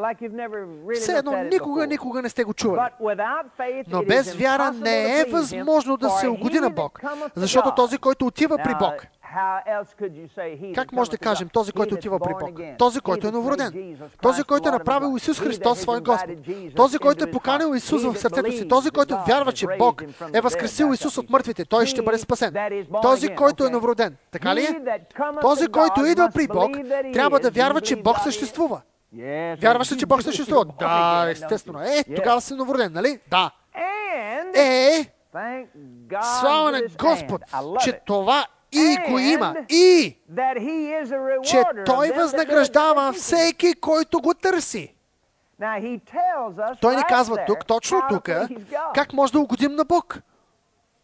Все 0.94 1.18
едно 1.18 1.44
никога, 1.44 1.88
никога 1.88 2.22
не 2.22 2.30
сте 2.30 2.44
го 2.44 2.54
чували. 2.54 2.90
Но 3.88 4.04
без 4.04 4.36
вяра 4.36 4.72
не 4.72 5.20
е 5.20 5.26
възможно 5.32 5.98
да 5.98 6.10
се 6.10 6.28
угоди 6.28 6.60
на 6.60 6.70
Бог, 6.70 7.02
защото 7.36 7.76
този, 7.76 7.98
който 7.98 8.26
отива 8.26 8.58
при 8.58 8.76
Бог, 8.80 9.08
как 10.76 10.92
може 10.92 11.12
да 11.12 11.18
кажем 11.18 11.50
този, 11.50 11.72
който 11.72 11.96
отива 11.96 12.20
при 12.20 12.34
Бог? 12.40 12.60
Е 12.60 12.64
е 12.64 12.66
е 12.66 12.78
този, 12.78 13.00
който 13.00 13.28
е 13.28 13.32
новороден. 13.32 13.98
Този, 14.22 14.44
който 14.44 14.70
е 14.70 14.72
направил 14.72 15.18
Исус 15.18 15.40
Христос 15.40 15.80
свой 15.80 16.02
Господ. 16.02 16.38
Този, 16.76 16.98
който 16.98 17.24
е 17.24 17.32
поканил 17.32 17.76
Исус 17.76 18.04
в 18.04 18.18
сърцето 18.18 18.52
си. 18.52 18.68
Този, 18.68 18.92
който 18.92 19.18
вярва, 19.28 19.52
че 19.52 19.66
Бог 19.80 20.04
е 20.34 20.42
възкресил 20.42 20.94
Исус 20.94 21.18
от 21.18 21.30
мъртвите. 21.30 21.66
Той 21.66 21.86
ще 21.86 22.02
бъде 22.02 22.18
спасен. 22.18 22.54
Този, 23.02 23.36
който 23.36 23.66
е 23.66 23.70
новороден. 23.70 24.18
Така 24.32 24.56
ли 24.56 24.62
е? 24.62 25.00
Този, 25.42 25.68
който 25.68 26.06
идва 26.06 26.30
при 26.34 26.48
Бог, 26.48 26.72
трябва 27.14 27.40
да 27.40 27.52
вярва, 27.52 27.82
че 27.82 27.96
Бог 27.96 28.20
съществува. 28.20 28.82
Вярваш 29.62 29.92
ли, 29.92 29.98
че 29.98 30.06
Бог 30.06 30.22
съществува? 30.22 30.66
Да, 30.80 31.26
естествено. 31.30 31.82
Е, 31.82 32.04
тогава 32.16 32.42
си 32.42 32.54
новороден, 32.54 32.94
нали? 32.94 33.20
Да. 33.30 33.52
Е, 34.56 35.06
слава 36.40 36.72
на 36.72 36.82
Господ, 37.00 37.42
че 37.84 38.02
това 38.06 38.46
и 38.72 38.98
го 39.10 39.20
има. 39.20 39.56
И 39.70 40.18
че 41.44 41.64
Той 41.86 42.12
възнаграждава 42.12 43.14
всеки, 43.14 43.74
който 43.74 44.20
го 44.22 44.34
търси. 44.34 44.96
Той 46.82 46.96
ни 46.96 47.02
казва 47.10 47.38
тук, 47.48 47.66
точно 47.66 48.02
тук, 48.10 48.30
как 48.96 49.14
може 49.14 49.34
да 49.34 49.40
угодим 49.40 49.76
на 49.76 49.86
Бог. 49.86 50.20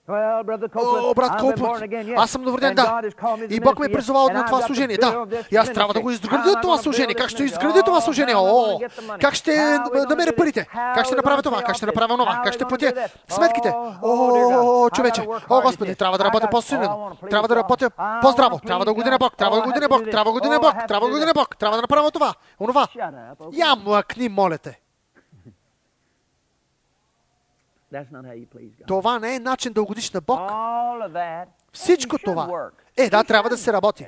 О, 0.09 1.13
брат 1.13 1.37
Копланд, 1.39 1.83
аз 2.17 2.29
съм 2.31 2.41
новороден, 2.41 2.75
да. 2.75 3.01
И 3.49 3.59
Бог 3.59 3.79
ме 3.79 3.85
е 3.85 3.91
призовал 3.91 4.29
на 4.29 4.45
това 4.45 4.61
служение, 4.61 4.97
да. 4.97 5.25
И 5.51 5.55
аз 5.55 5.73
трябва 5.73 5.93
да 5.93 6.01
го 6.01 6.11
изградя 6.11 6.61
това 6.61 6.77
служение. 6.77 7.15
Как 7.15 7.29
ще 7.29 7.43
изградя 7.43 7.83
това 7.83 8.01
служение? 8.01 8.35
О, 8.37 8.79
как 9.21 9.33
ще 9.33 9.77
намеря 10.09 10.35
парите? 10.37 10.67
Как 10.95 11.05
ще 11.05 11.15
направя 11.15 11.41
това? 11.41 11.61
Как 11.61 11.75
ще 11.75 11.85
направя 11.85 12.17
нова? 12.17 12.41
Как 12.43 12.53
ще 12.53 12.65
платя 12.65 12.93
сметките? 13.29 13.73
О, 14.03 14.89
човече, 14.89 15.27
о, 15.49 15.61
Господи, 15.61 15.95
трябва 15.95 16.17
да 16.17 16.25
работя 16.25 16.47
по-силно. 16.51 17.11
Трябва 17.29 17.47
да 17.47 17.55
работя 17.55 17.89
по-здраво. 18.21 18.59
Трябва 18.67 18.85
да 18.85 18.93
година 18.93 19.17
Бог, 19.19 19.37
трябва 19.37 19.55
да 19.55 19.61
година 19.61 19.87
Бог, 19.89 20.03
трябва 20.11 20.31
да 20.31 20.39
година 20.39 20.59
Бог, 20.59 20.73
трябва 20.87 21.07
да 21.07 21.13
година 21.13 21.31
Бог, 21.35 21.57
трябва 21.57 21.77
да 21.77 21.81
направя 21.81 22.11
това, 22.11 22.33
онова. 22.59 22.87
Я 23.53 23.75
млъкни, 23.75 24.29
моля 24.29 24.57
те. 24.57 24.86
Това 28.87 29.19
не 29.19 29.35
е 29.35 29.39
начин 29.39 29.73
да 29.73 29.81
угодиш 29.81 30.11
на 30.11 30.21
Бог. 30.21 30.39
Всичко 31.73 32.17
това. 32.17 32.69
Е, 32.97 33.09
да, 33.09 33.23
трябва 33.23 33.49
да 33.49 33.57
се 33.57 33.73
работи. 33.73 34.07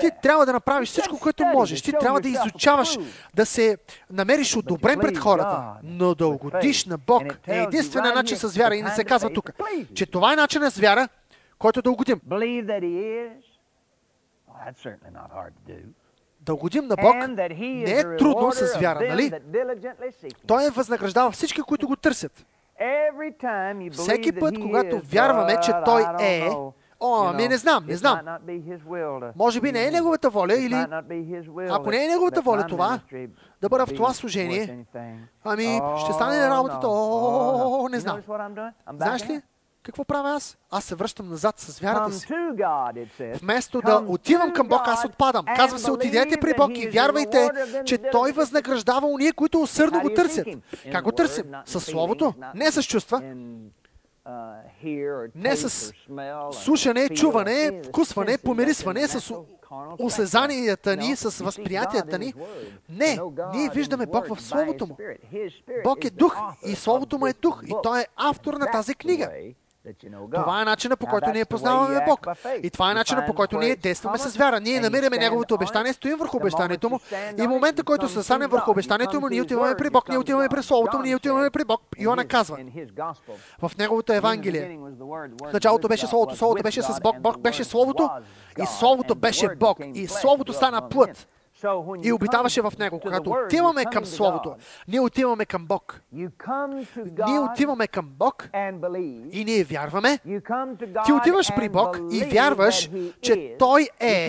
Ти 0.00 0.10
трябва 0.22 0.46
да 0.46 0.52
направиш 0.52 0.88
всичко, 0.88 1.18
което 1.20 1.44
можеш. 1.44 1.82
Ти 1.82 1.92
трябва 1.92 2.20
да 2.20 2.28
изучаваш, 2.28 2.98
да 3.34 3.46
се 3.46 3.78
намериш 4.10 4.56
одобрен 4.56 4.98
пред 4.98 5.18
хората, 5.18 5.72
но 5.82 6.14
да 6.14 6.26
угодиш 6.28 6.84
на 6.86 6.98
Бог 6.98 7.22
е 7.46 7.58
единствения 7.58 8.14
начин 8.14 8.36
с 8.36 8.56
вяра. 8.56 8.76
И 8.76 8.82
не 8.82 8.90
се 8.90 9.04
казва 9.04 9.32
тук, 9.32 9.50
че 9.94 10.06
това 10.06 10.32
е 10.32 10.36
начинът 10.36 10.74
с 10.74 10.78
вяра, 10.78 11.08
който 11.58 11.82
да 11.82 11.90
угодим. 11.90 12.20
Да 16.40 16.54
угодим 16.54 16.86
на 16.86 16.96
Бог 16.96 17.14
не 17.58 17.98
е 17.98 18.16
трудно 18.16 18.52
с 18.52 18.76
вяра, 18.80 19.08
нали? 19.08 19.32
Той 20.46 20.66
е 20.66 20.70
възнаграждава 20.70 21.30
всички, 21.30 21.62
които 21.62 21.86
го 21.86 21.96
търсят. 21.96 22.46
Всеки 23.92 24.32
път, 24.32 24.60
когато 24.60 25.00
вярваме, 25.04 25.56
че 25.62 25.72
Той 25.84 26.02
е, 26.20 26.50
О, 27.02 27.24
ами 27.24 27.48
не 27.48 27.56
знам, 27.56 27.84
не 27.86 27.96
знам. 27.96 28.20
Може 29.36 29.60
би 29.60 29.72
не 29.72 29.86
е 29.86 29.90
Неговата 29.90 30.30
воля 30.30 30.54
или... 30.54 30.74
Ако 31.70 31.90
не 31.90 32.04
е 32.04 32.08
Неговата 32.08 32.40
воля 32.42 32.66
това, 32.66 33.00
да 33.62 33.68
бъда 33.68 33.86
в 33.86 33.94
това 33.94 34.12
служение, 34.14 34.86
ами 35.44 35.80
ще 36.04 36.12
стане 36.12 36.48
работата, 36.48 36.86
о, 36.88 37.88
не 37.88 38.00
знам. 38.00 38.20
Знаеш 38.96 39.28
ли? 39.28 39.42
Какво 39.82 40.04
правя 40.04 40.30
аз? 40.30 40.58
Аз 40.70 40.84
се 40.84 40.94
връщам 40.94 41.28
назад 41.28 41.58
с 41.58 41.78
вярата 41.78 42.12
си. 42.12 42.28
Вместо 43.34 43.80
да 43.80 44.04
отивам 44.08 44.52
към 44.52 44.68
Бог, 44.68 44.80
аз 44.84 45.04
отпадам. 45.04 45.44
Казва 45.56 45.78
се, 45.78 45.90
отидете 45.90 46.40
при 46.40 46.54
Бог 46.56 46.70
и 46.74 46.88
вярвайте, 46.88 47.50
че 47.84 47.98
Той 48.12 48.32
възнаграждава 48.32 49.06
уния, 49.06 49.32
които 49.32 49.60
усърдно 49.60 50.00
го 50.00 50.14
търсят. 50.14 50.46
Как 50.92 51.04
го 51.04 51.12
търсим? 51.12 51.44
С 51.64 51.80
Словото, 51.80 52.34
не 52.54 52.72
с 52.72 52.82
чувства, 52.82 53.22
не 55.34 55.56
с 55.56 55.92
слушане, 56.52 57.08
чуване, 57.08 57.82
вкусване, 57.88 58.38
помирисване, 58.38 59.08
с 59.08 59.34
осезанията 59.98 60.96
ни, 60.96 61.16
с 61.16 61.44
възприятията 61.44 62.18
ни. 62.18 62.34
Не, 62.88 63.18
ние 63.54 63.70
виждаме 63.74 64.06
Бог 64.06 64.34
в 64.34 64.42
Словото 64.42 64.86
му. 64.86 64.96
Бог 65.84 66.04
е 66.04 66.10
дух 66.10 66.36
и 66.66 66.74
Словото 66.74 67.18
му 67.18 67.26
е 67.26 67.32
дух 67.32 67.62
и 67.66 67.74
Той 67.82 68.00
е 68.00 68.06
автор 68.16 68.54
на 68.54 68.70
тази 68.70 68.94
книга. 68.94 69.30
Това 70.34 70.62
е 70.62 70.64
начина 70.64 70.96
по 70.96 71.06
който 71.06 71.30
ние 71.30 71.44
познаваме 71.44 72.04
Бог. 72.08 72.26
И 72.62 72.70
това 72.70 72.90
е 72.90 72.94
начина 72.94 73.26
по 73.26 73.34
който 73.34 73.58
ние 73.58 73.76
действаме 73.76 74.18
с 74.18 74.36
вяра. 74.36 74.60
Ние 74.60 74.80
намираме 74.80 75.16
Неговото 75.16 75.54
обещание, 75.54 75.92
стоим 75.92 76.16
върху 76.18 76.36
обещанието 76.36 76.90
му 76.90 77.00
и 77.38 77.42
в 77.42 77.48
момента, 77.48 77.84
който 77.84 78.08
се 78.08 78.14
застанем 78.14 78.50
върху 78.50 78.70
обещанието 78.70 79.20
му, 79.20 79.28
ние 79.28 79.42
отиваме 79.42 79.74
при 79.78 79.90
Бог, 79.90 80.08
ние 80.08 80.18
отиваме 80.18 80.48
при 80.48 80.62
Словото 80.62 80.96
му, 80.96 81.02
ние 81.02 81.16
отиваме 81.16 81.50
при 81.50 81.64
Бог. 81.64 81.82
Иоанна 81.98 82.24
казва 82.24 82.58
в 83.62 83.72
Неговото 83.78 84.12
Евангелие. 84.12 84.78
В 85.42 85.52
началото 85.52 85.88
беше 85.88 86.06
Словото, 86.06 86.36
Словото 86.36 86.62
беше 86.62 86.82
с 86.82 87.00
Бог, 87.00 87.20
Бог 87.20 87.38
беше 87.38 87.64
Словото 87.64 88.10
и 88.62 88.66
Словото 88.66 89.14
беше 89.14 89.48
Бог 89.48 89.78
и 89.94 90.06
Словото 90.06 90.52
стана 90.52 90.88
плът 90.88 91.28
и 92.02 92.12
обитаваше 92.12 92.62
в 92.62 92.72
него. 92.78 93.00
Когато 93.00 93.30
отиваме 93.30 93.84
към 93.84 94.04
Словото, 94.04 94.54
ние 94.88 95.00
отиваме 95.00 95.44
към 95.44 95.66
Бог. 95.66 96.00
Ние 97.26 97.38
отиваме 97.52 97.86
към 97.86 98.08
Бог 98.18 98.48
и 99.32 99.44
ние 99.44 99.64
вярваме. 99.64 100.18
Ти 101.06 101.12
отиваш 101.12 101.54
при 101.56 101.68
Бог 101.68 101.98
и 102.12 102.24
вярваш, 102.24 102.90
че 103.22 103.32
е. 103.32 103.58
Той 103.58 103.88
е. 104.00 104.28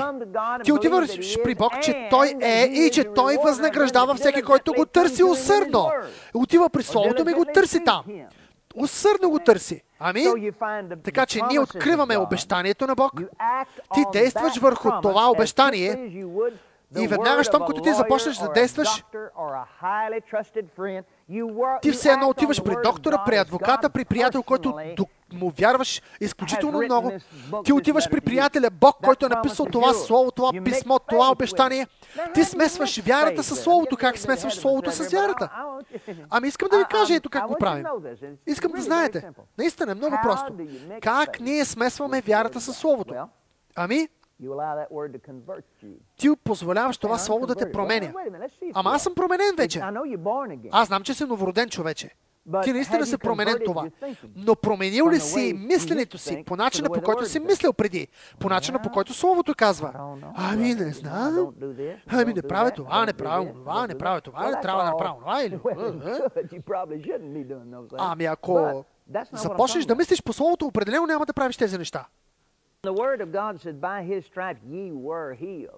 Ти 0.64 0.72
отиваш 0.72 1.38
при 1.44 1.56
Бог, 1.56 1.80
че 1.82 2.08
Той 2.10 2.36
е 2.42 2.64
и 2.64 2.92
че 2.94 3.14
Той 3.14 3.38
възнаграждава 3.44 4.16
всеки, 4.16 4.42
който 4.42 4.74
го 4.74 4.86
търси 4.86 5.24
усърдно. 5.24 5.92
Отива 6.34 6.70
при 6.70 6.84
Словото 6.84 7.26
ми 7.26 7.34
го 7.34 7.46
търси 7.46 7.84
там. 7.84 8.04
Усърдно 8.76 9.30
го 9.30 9.40
търси. 9.40 9.84
Ами? 10.00 10.26
Така 11.04 11.26
че 11.26 11.42
ние 11.50 11.60
откриваме 11.60 12.18
обещанието 12.18 12.88
на 12.88 12.96
Бог. 12.96 13.12
Ти 13.94 14.04
действаш 14.14 14.58
върху 14.58 14.90
това 15.02 15.30
обещание, 15.32 16.14
и 17.00 17.08
веднага, 17.08 17.44
щом 17.44 17.66
като 17.68 17.82
ти 17.82 17.94
започнеш 17.94 18.38
да 18.38 18.50
действаш, 18.50 19.06
ти 21.82 21.92
все 21.92 22.10
едно 22.10 22.30
отиваш 22.30 22.64
при 22.64 22.76
доктора, 22.84 23.24
при 23.26 23.38
адвоката, 23.38 23.90
при 23.90 24.06
приятел, 24.06 24.44
който 24.44 24.76
му 25.34 25.50
вярваш 25.50 26.02
изключително 26.22 26.82
много. 26.82 27.12
Ти 27.66 27.74
отиваш 27.74 28.10
при 28.10 28.22
приятеля 28.22 28.70
Бог, 28.72 28.96
който 29.04 29.26
е 29.26 29.30
написал 29.30 29.66
това 29.66 29.94
слово, 29.94 30.32
това 30.32 30.52
писмо, 30.64 31.00
това 31.00 31.32
обещание. 31.32 31.88
Ти 32.34 32.44
смесваш 32.44 33.00
вярата 33.00 33.44
с 33.44 33.56
словото. 33.56 33.98
Как 33.98 34.18
смесваш 34.18 34.56
словото 34.56 34.92
с 34.92 35.12
вярата? 35.12 35.50
Ами 36.30 36.48
искам 36.48 36.70
да 36.70 36.78
ви 36.78 36.86
кажа 36.90 37.16
ето 37.16 37.30
как 37.30 37.48
го 37.48 37.56
правим. 37.60 37.86
Искам 38.48 38.72
да 38.72 38.82
знаете. 38.82 39.30
Наистина, 39.58 39.92
е 39.92 39.96
много 39.96 40.18
просто. 40.24 40.54
Как 41.02 41.40
ние 41.40 41.66
смесваме 41.66 42.22
вярата 42.22 42.62
с 42.62 42.74
словото? 42.74 43.16
Ами, 43.76 44.08
ти 46.18 46.30
позволяваш 46.44 46.98
това 46.98 47.18
слово 47.18 47.48
да 47.48 47.56
те 47.56 47.72
променя. 47.72 48.14
Ама 48.74 48.92
аз 48.92 49.04
съм 49.04 49.16
променен 49.16 49.56
вече. 49.58 49.82
Аз 50.72 50.88
знам, 50.88 51.04
че 51.04 51.14
си 51.14 51.26
новороден 51.26 51.70
човече. 51.70 52.10
Ти 52.64 52.74
наистина 52.74 53.06
се 53.06 53.18
променен 53.18 53.56
това. 53.66 53.90
Но 54.36 54.56
променил 54.56 55.10
ли 55.10 55.20
си 55.20 55.54
мисленето 55.68 56.18
си? 56.18 56.44
по 56.46 56.56
начина 56.56 56.90
по 56.90 57.02
който 57.02 57.26
си 57.26 57.40
мислил 57.40 57.74
преди? 57.74 58.08
По 58.40 58.50
начина 58.50 58.82
по 58.82 58.90
който 58.90 59.14
Словото 59.14 59.54
казва? 59.58 59.94
Ами 60.36 60.76
не 60.76 60.92
знам. 60.92 61.54
Ами 62.08 62.34
не 62.34 62.42
правя 62.42 62.72
това, 62.72 63.06
не 63.06 63.14
правя 63.14 63.54
това, 63.54 63.88
не 63.88 63.98
правя 63.98 64.22
това, 64.22 64.52
не 64.52 64.62
трябва 64.62 64.84
да 64.84 64.90
направя 64.90 65.16
това 65.20 65.44
или... 65.44 65.60
Ами 67.98 68.26
ако 68.26 68.86
започнеш 69.32 69.86
да 69.86 69.96
мислиш 69.96 70.24
по 70.24 70.34
Словото, 70.34 70.66
определено 70.66 71.06
няма 71.08 71.26
да 71.26 71.34
правиш 71.34 71.58
тези 71.58 71.78
неща. 71.78 72.08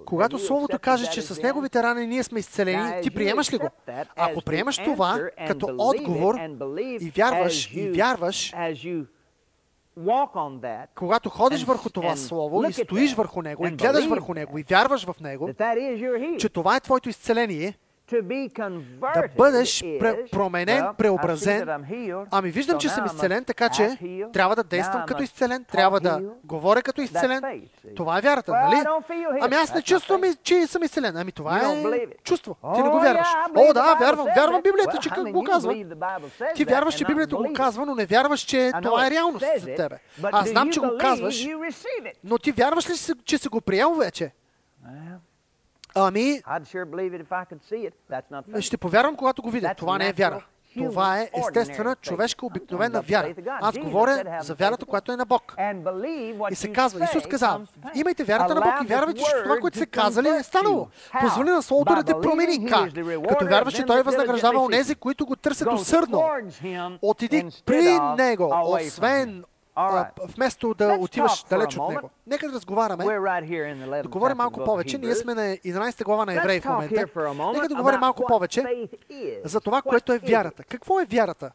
Когато 0.06 0.40
Словото 0.40 0.80
каже, 0.80 1.12
че 1.12 1.22
с 1.22 1.42
Неговите 1.44 1.84
рани 1.84 2.08
ние 2.08 2.24
сме 2.24 2.40
изцелени, 2.40 3.02
ти 3.02 3.12
приемаш 3.12 3.54
ли 3.54 3.58
го? 3.58 3.70
Ако 4.16 4.42
приемаш 4.42 4.78
това 4.78 5.20
като 5.48 5.76
отговор 5.78 6.36
и 7.02 7.12
вярваш, 7.16 7.72
и 7.74 7.92
вярваш, 7.92 8.54
когато 10.96 11.30
ходиш 11.30 11.64
върху 11.64 11.90
това 11.90 12.16
Слово 12.16 12.64
и 12.66 12.74
стоиш 12.74 13.14
върху 13.14 13.42
него, 13.42 13.68
и 13.68 13.72
гледаш 13.72 14.06
върху 14.06 14.34
него, 14.34 14.58
и 14.58 14.64
вярваш 14.64 15.06
в 15.06 15.16
него, 15.22 15.50
че 16.40 16.50
това 16.50 16.76
е 16.76 16.80
твоето 16.80 17.10
изцеление, 17.10 17.74
да 19.14 19.24
бъдеш 19.38 19.84
променен, 20.32 20.86
преобразен. 20.98 21.70
Ами 22.32 22.50
виждам, 22.50 22.80
че 22.80 22.90
съм 22.90 23.06
изцелен, 23.06 23.44
така 23.44 23.70
че 23.70 23.98
трябва 24.34 24.56
да 24.56 24.64
действам 24.64 25.06
като 25.06 25.24
изцелен, 25.24 25.66
трябва 25.72 26.00
да 26.00 26.22
говоря 26.44 26.82
като 26.82 27.02
изцелен. 27.02 27.42
Това 27.96 28.18
е 28.18 28.22
вярата, 28.22 28.52
нали? 28.52 28.84
Ами 29.42 29.56
аз 29.56 29.74
не 29.74 29.82
чувствам, 29.82 30.22
че 30.44 30.68
съм 30.68 30.84
изцелен. 30.84 31.18
Ами 31.18 31.32
това 31.32 31.60
е 31.60 31.84
чувство. 32.24 32.56
Ти 32.76 32.82
не 32.82 32.90
го 32.90 33.00
вярваш. 33.00 33.28
О, 33.56 33.74
да, 33.74 33.96
вярвам, 34.00 34.28
вярвам 34.36 34.62
Библията, 34.62 34.98
че 35.02 35.10
го 35.10 35.44
казва. 35.44 35.86
Ти 36.56 36.66
вярваш, 36.66 36.96
че 36.96 37.06
Библията 37.06 37.36
го 37.36 37.54
казва, 37.54 37.86
но 37.86 37.96
не 37.96 38.06
вярваш, 38.06 38.42
че 38.42 38.72
това 38.84 39.08
е 39.08 39.12
реалност 39.12 39.46
за 39.58 39.76
тебе. 39.76 39.98
Аз 40.24 40.50
знам, 40.50 40.72
че 40.72 40.80
го 40.80 40.98
казваш, 41.00 41.48
но 42.24 42.38
ти 42.38 42.52
вярваш 42.52 42.90
ли, 42.90 43.16
че 43.26 43.38
си 43.38 43.48
го 43.48 43.62
приел 43.62 43.94
вече? 43.94 44.32
Ами, 45.96 46.42
ще 48.60 48.78
повярвам, 48.78 49.16
когато 49.16 49.42
го 49.42 49.50
видя. 49.50 49.74
Това 49.78 49.98
не 49.98 50.10
е 50.10 50.14
вяра. 50.14 50.46
Това 50.78 51.20
е 51.20 51.30
естествена, 51.40 51.96
човешка, 51.96 52.46
обикновена 52.46 53.02
вяра. 53.02 53.34
Аз 53.62 53.78
говоря 53.78 54.40
за 54.42 54.54
вярата, 54.54 54.86
която 54.86 55.12
е 55.12 55.16
на 55.16 55.26
Бог. 55.26 55.56
И 56.52 56.56
се 56.56 56.74
казва, 56.74 57.04
Исус 57.04 57.28
каза, 57.28 57.60
имайте 57.96 58.24
вярата 58.24 58.56
на 58.56 58.62
Бог 58.62 58.74
и 58.84 58.88
вярвайте, 58.88 59.24
че 59.24 59.44
това, 59.44 59.58
което 59.62 59.78
се 59.78 59.86
казали, 59.86 60.30
е 60.30 60.44
станало. 60.44 60.88
Позволи 61.22 61.50
на 61.50 61.62
Словото 61.62 61.96
да 61.96 62.04
те 62.04 62.14
промени. 62.22 62.70
Как? 62.70 62.90
Като 63.30 63.46
вярваш, 63.46 63.74
че 63.74 63.86
Той 63.86 64.02
възнаграждава 64.02 64.60
онези, 64.60 64.96
които 64.96 65.26
го 65.26 65.36
търсят 65.36 65.74
усърдно. 65.74 66.24
Отиди 67.02 67.46
при 67.66 68.00
Него, 68.18 68.54
освен 68.64 69.44
вместо 70.36 70.74
да 70.74 70.98
отиваш 71.00 71.44
далеч 71.50 71.78
от 71.78 71.90
него. 71.90 72.10
Нека 72.28 72.48
да 72.48 72.54
разговаряме. 72.54 73.04
Да 74.04 74.10
говорим 74.10 74.38
малко 74.38 74.64
повече. 74.64 74.98
Ние 74.98 75.16
сме 75.16 75.34
на 75.34 75.42
11 75.42 76.04
глава 76.04 76.26
на 76.26 76.34
Евреи 76.34 76.60
в 76.60 76.66
момента. 76.66 76.96
Нека 77.54 77.68
да 77.68 77.76
говорим 77.76 78.00
малко 78.00 78.26
повече 78.28 78.64
за 79.44 79.62
това, 79.62 79.82
което 79.82 80.14
е 80.14 80.18
вярата. 80.18 80.64
Какво 80.64 81.00
е 81.00 81.06
вярата? 81.06 81.52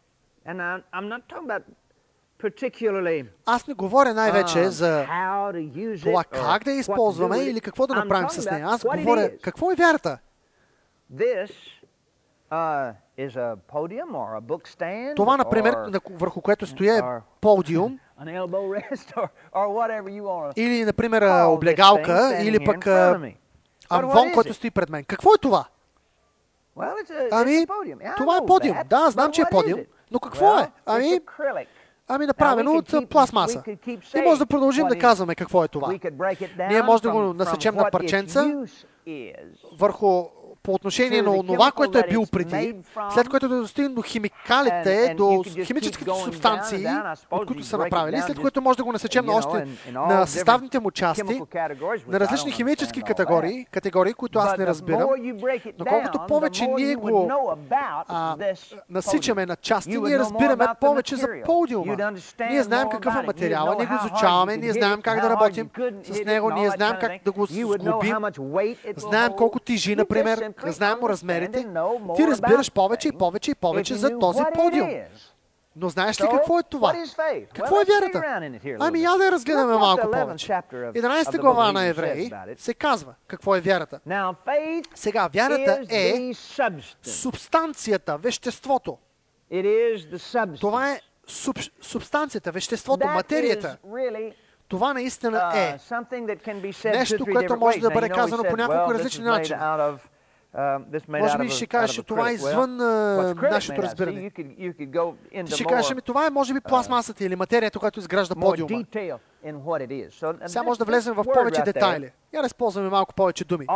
Аз 3.46 3.66
не 3.66 3.74
говоря 3.74 4.14
най-вече 4.14 4.68
за 4.70 5.06
това 6.02 6.24
как 6.24 6.64
да 6.64 6.70
я 6.70 6.78
използваме 6.78 7.38
или 7.38 7.60
какво 7.60 7.86
да 7.86 7.94
направим 7.94 8.30
с 8.30 8.50
нея. 8.50 8.66
Аз 8.66 8.84
говоря 8.84 9.38
какво 9.38 9.72
е 9.72 9.74
вярата. 9.74 10.18
Това, 15.16 15.36
например, 15.36 15.76
върху 16.10 16.40
което 16.40 16.66
стоя 16.66 16.98
е 16.98 17.02
подиум, 17.40 17.98
или, 20.56 20.84
например, 20.84 21.22
облегалка, 21.46 22.12
или 22.42 22.64
пък 22.64 22.86
амвон, 23.90 24.32
който 24.34 24.54
стои 24.54 24.70
пред 24.70 24.90
мен. 24.90 25.04
Какво 25.04 25.34
е 25.34 25.38
това? 25.38 25.64
Ами, 27.32 27.66
това 28.16 28.36
е 28.36 28.46
подиум. 28.46 28.76
Да, 28.86 29.10
знам, 29.10 29.32
че 29.32 29.40
е 29.40 29.44
подиум. 29.50 29.80
Но 30.10 30.20
какво 30.20 30.58
е? 30.58 30.70
Ами, 30.86 31.20
ами 32.08 32.26
направено 32.26 32.72
от 32.72 33.08
пластмаса. 33.08 33.62
И 34.16 34.20
може 34.22 34.38
да 34.38 34.46
продължим 34.46 34.86
да 34.88 34.98
казваме 34.98 35.34
какво 35.34 35.64
е 35.64 35.68
това. 35.68 35.88
Ние 36.68 36.82
може 36.82 37.02
да 37.02 37.10
го 37.10 37.20
насечем 37.34 37.74
на 37.74 37.90
парченца 37.90 38.52
върху 39.78 40.24
по 40.68 40.74
отношение 40.74 41.22
на 41.22 41.46
това, 41.46 41.72
което 41.72 41.98
е 41.98 42.02
бил 42.10 42.26
преди, 42.32 42.76
след 43.14 43.28
което 43.28 43.48
да 43.48 43.56
достигнем 43.56 43.94
до 43.94 44.02
химикалите, 44.02 45.14
до 45.16 45.44
химическите 45.64 46.10
субстанции, 46.24 46.86
от 47.30 47.46
които 47.46 47.64
са 47.64 47.78
направили, 47.78 48.20
след 48.20 48.40
което 48.40 48.62
може 48.62 48.76
да 48.76 48.84
го 48.84 48.92
насечем 48.92 49.26
на 49.26 49.32
още 49.32 49.66
на 49.92 50.26
съставните 50.26 50.80
му 50.80 50.90
части, 50.90 51.40
на 52.08 52.20
различни 52.20 52.52
химически 52.52 53.02
категории, 53.02 53.66
категории, 53.70 54.14
които 54.14 54.38
аз 54.38 54.58
не 54.58 54.66
разбирам. 54.66 55.08
Но 55.78 55.84
колкото 55.84 56.26
повече 56.28 56.66
ние 56.66 56.94
го 56.94 57.32
а, 58.08 58.36
насичаме 58.90 59.46
на 59.46 59.56
части, 59.56 59.98
ние 59.98 60.18
разбираме 60.18 60.66
повече 60.80 61.16
за 61.16 61.28
подиума. 61.44 61.96
Ние 62.50 62.62
знаем 62.62 62.88
какъв 62.88 63.16
е 63.22 63.26
материала, 63.26 63.74
ние 63.78 63.86
го 63.86 63.94
изучаваме, 64.04 64.56
ние 64.56 64.72
знаем 64.72 65.02
как 65.02 65.20
да 65.20 65.30
работим 65.30 65.70
с 66.04 66.24
него, 66.24 66.50
ние 66.50 66.70
знаем 66.70 66.96
как 67.00 67.12
да 67.24 67.32
го 67.32 67.46
сглобим, 67.46 68.16
знаем 68.96 69.32
колко 69.36 69.60
тежи, 69.60 69.96
например, 69.96 70.52
знаем 70.66 70.98
му 71.00 71.08
размерите, 71.08 71.66
ти 72.16 72.26
разбираш 72.26 72.72
повече 72.72 73.08
и 73.08 73.12
повече 73.12 73.50
и 73.50 73.54
повече 73.54 73.94
за 73.94 74.18
този 74.18 74.42
подиум. 74.54 74.88
Но 75.76 75.88
знаеш 75.88 76.20
ли 76.20 76.24
какво 76.30 76.58
е 76.58 76.62
това? 76.62 76.92
Какво 77.54 77.80
е 77.80 77.84
вярата? 77.84 78.22
Ами 78.80 79.02
я 79.02 79.16
да 79.16 79.24
я 79.24 79.32
разгледаме 79.32 79.76
малко 79.76 80.10
повече. 80.10 80.52
11 80.72 81.40
глава 81.40 81.72
на 81.72 81.84
Евреи 81.84 82.32
се 82.56 82.74
казва 82.74 83.14
какво 83.26 83.56
е 83.56 83.60
вярата. 83.60 84.00
Сега, 84.94 85.28
вярата 85.34 85.80
е 85.90 86.32
субстанцията, 87.02 88.16
веществото. 88.16 88.98
Това 90.60 90.92
е 90.92 91.00
суб, 91.26 91.56
субстанцията, 91.80 92.52
веществото, 92.52 93.06
материята. 93.14 93.76
Това 94.68 94.92
наистина 94.94 95.50
е 95.54 95.78
нещо, 96.98 97.24
което 97.32 97.56
може 97.56 97.78
да 97.80 97.90
бъде 97.90 98.08
казано 98.08 98.44
по 98.50 98.56
няколко 98.56 98.94
различни 98.94 99.24
начини. 99.24 99.58
Може 101.08 101.38
би 101.38 101.48
ще 101.48 101.66
кажеш, 101.66 101.96
че 101.96 102.02
това 102.02 102.30
е 102.30 102.32
извън 102.32 102.76
нашето 103.42 103.82
разбиране. 103.82 104.30
Ти 105.46 105.54
ще 105.54 105.64
кажеш, 105.64 105.94
ми 105.94 106.02
това 106.02 106.26
е 106.26 106.30
може 106.30 106.54
би 106.54 106.60
пластмасата 106.60 107.24
или 107.24 107.36
материята, 107.36 107.78
която 107.78 108.00
изгражда 108.00 108.34
подиума. 108.34 108.84
Сега 110.46 110.62
може 110.62 110.78
да 110.78 110.84
влезем 110.84 111.14
в 111.14 111.24
повече 111.34 111.62
детайли. 111.62 112.12
Я 112.32 112.40
да 112.40 112.46
използваме 112.46 112.88
малко 112.88 113.14
повече 113.14 113.44
думи. 113.44 113.66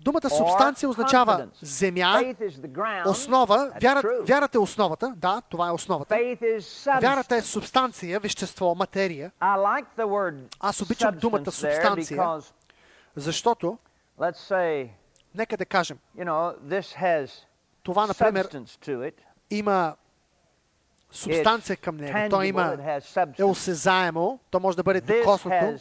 Думата 0.00 0.30
субстанция 0.30 0.88
означава 0.88 1.48
земя, 1.62 2.22
основа. 3.06 3.72
Вярата, 3.82 4.08
вярата 4.22 4.58
е 4.58 4.60
основата. 4.60 5.14
Да, 5.16 5.42
това 5.48 5.68
е 5.68 5.72
основата. 5.72 6.16
Вярата 7.00 7.36
е 7.36 7.42
субстанция, 7.42 8.20
вещество, 8.20 8.74
материя. 8.74 9.32
Аз 10.60 10.80
обичам 10.82 11.14
думата 11.18 11.50
субстанция, 11.50 12.40
защото 13.16 13.78
Let's 14.18 14.36
say, 14.36 14.90
Нека 15.34 15.56
да 15.56 15.66
кажем, 15.66 15.98
you 16.16 16.24
know, 16.24 16.58
this 16.58 16.96
has 16.96 17.44
това, 17.82 18.06
например, 18.06 18.48
има 19.50 19.96
субстанция 21.10 21.76
към 21.76 21.96
него. 21.96 22.30
То 22.30 22.42
има, 22.42 22.76
е 23.38 23.44
осезаемо, 23.44 24.38
то 24.50 24.60
може 24.60 24.76
да 24.76 24.82
бъде 24.82 25.00
докоснато. 25.00 25.78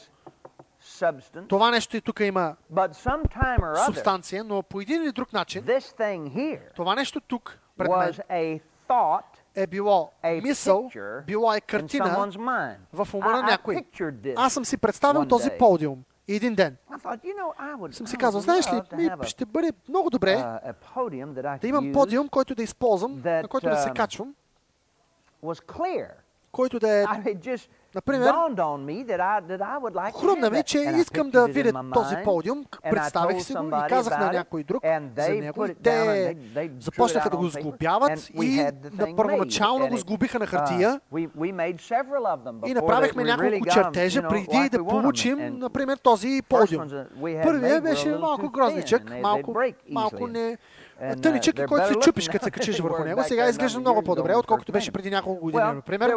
Това 1.49 1.71
нещо 1.71 1.97
и 1.97 2.01
тук 2.01 2.19
има 2.19 2.55
субстанция, 3.85 4.43
но 4.43 4.63
по 4.63 4.81
един 4.81 5.03
или 5.03 5.11
друг 5.11 5.33
начин, 5.33 5.65
това 6.75 6.95
нещо 6.95 7.21
тук 7.21 7.59
пред 7.77 7.91
мен 7.91 8.59
е 9.55 9.67
било 9.67 10.11
мисъл, 10.43 10.89
било 11.27 11.53
е 11.53 11.61
картина 11.61 12.31
в 12.93 13.07
ума 13.13 13.31
на 13.31 13.41
някой. 13.41 13.85
Аз 14.35 14.53
съм 14.53 14.65
си 14.65 14.77
представил 14.77 15.27
този 15.27 15.49
подиум. 15.59 16.03
И 16.27 16.35
един 16.35 16.55
ден. 16.55 16.77
Съм 17.91 18.07
си 18.07 18.17
казал, 18.17 18.41
знаеш 18.41 18.65
ли, 18.73 18.81
ще 19.23 19.45
бъде 19.45 19.71
много 19.89 20.09
добре 20.09 20.35
да 21.61 21.67
имам 21.67 21.91
подиум, 21.93 22.29
който 22.29 22.55
да 22.55 22.63
използвам, 22.63 23.21
на 23.25 23.47
който 23.47 23.69
да 23.69 23.77
се 23.77 23.89
качвам, 23.95 24.35
който 26.51 26.79
да 26.79 26.91
е 26.91 27.05
Например, 27.95 28.33
хрумна 30.19 30.49
ми, 30.49 30.63
че 30.63 30.79
искам 30.79 31.29
да 31.29 31.45
видя 31.47 31.83
този 31.93 32.15
подиум, 32.23 32.65
представих 32.89 33.43
си 33.43 33.53
го 33.53 33.67
и 33.67 33.89
казах 33.89 34.19
на 34.19 34.31
някой 34.31 34.63
друг 34.63 34.83
за 35.17 35.29
него. 35.29 35.65
И 35.65 35.75
те 35.75 36.35
започнаха 36.79 37.29
да 37.29 37.37
го 37.37 37.47
сглобяват 37.47 38.29
и 38.43 38.67
първоначално 39.15 39.87
го 39.87 39.97
сглобиха 39.97 40.39
на 40.39 40.45
хартия. 40.47 41.01
и 42.65 42.73
направихме 42.73 43.23
няколко 43.23 43.65
чертежа 43.73 44.27
преди 44.27 44.69
да 44.69 44.85
получим, 44.85 45.57
например, 45.59 45.97
този 45.97 46.41
подиум. 46.49 46.89
Първият 47.43 47.83
беше 47.83 48.09
малко 48.17 48.49
грозничък, 48.49 49.03
малко, 49.21 49.55
малко 49.89 50.27
не 50.27 50.57
тъничък, 51.21 51.59
и 51.59 51.65
който 51.65 51.87
се 51.87 51.95
чупиш, 51.95 52.29
като 52.29 52.43
се 52.43 52.51
качиш 52.51 52.79
върху 52.79 53.03
него. 53.03 53.23
Сега 53.23 53.49
изглежда 53.49 53.79
много 53.79 54.01
по-добре, 54.01 54.35
отколкото 54.35 54.71
беше 54.71 54.91
преди 54.91 55.09
няколко 55.09 55.41
години, 55.41 55.63
например. 55.63 56.15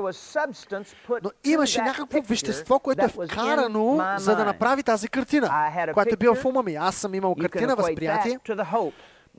Но 1.22 1.30
имаше 1.44 1.82
някакво 1.82 2.20
вещество, 2.20 2.78
което 2.78 3.04
е 3.04 3.08
вкарано, 3.08 4.14
за 4.18 4.36
да 4.36 4.44
направи 4.44 4.82
тази 4.82 5.08
картина, 5.08 5.70
която 5.94 6.14
е 6.14 6.16
била 6.16 6.34
в 6.34 6.44
ума 6.44 6.62
ми. 6.62 6.74
Аз 6.74 6.96
съм 6.96 7.14
имал 7.14 7.34
картина, 7.34 7.76
възприятие. 7.76 8.38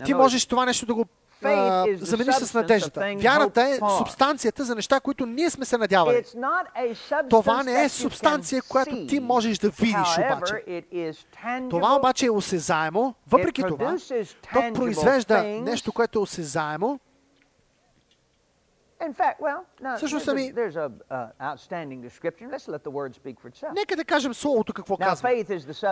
Ти 0.05 0.13
можеш 0.13 0.45
това 0.45 0.65
нещо 0.65 0.85
да 0.85 0.93
го 0.93 1.05
замениш 1.99 2.35
с 2.35 2.53
надеждата. 2.53 3.15
Вярата 3.17 3.61
е 3.61 3.79
субстанцията 3.97 4.63
за 4.63 4.75
неща, 4.75 4.99
които 4.99 5.25
ние 5.25 5.49
сме 5.49 5.65
се 5.65 5.77
надявали. 5.77 6.23
Това 7.29 7.63
не 7.63 7.83
е 7.83 7.89
субстанция, 7.89 8.61
която 8.61 9.07
ти 9.07 9.19
можеш 9.19 9.57
да 9.57 9.69
видиш 9.69 10.17
обаче. 10.17 10.83
Това 11.69 11.95
обаче 11.95 12.25
е 12.25 12.29
осезаемо. 12.29 13.15
Въпреки 13.27 13.61
това, 13.61 13.95
то 14.53 14.73
произвежда 14.73 15.43
нещо, 15.43 15.91
което 15.91 16.19
е 16.19 16.21
осезаемо. 16.21 16.99
Всъщност, 19.97 20.27
ами, 20.27 20.53
нека 23.73 23.95
да 23.95 24.05
кажем 24.05 24.33
Словото 24.33 24.73
какво 24.73 24.97
казва. 24.97 25.43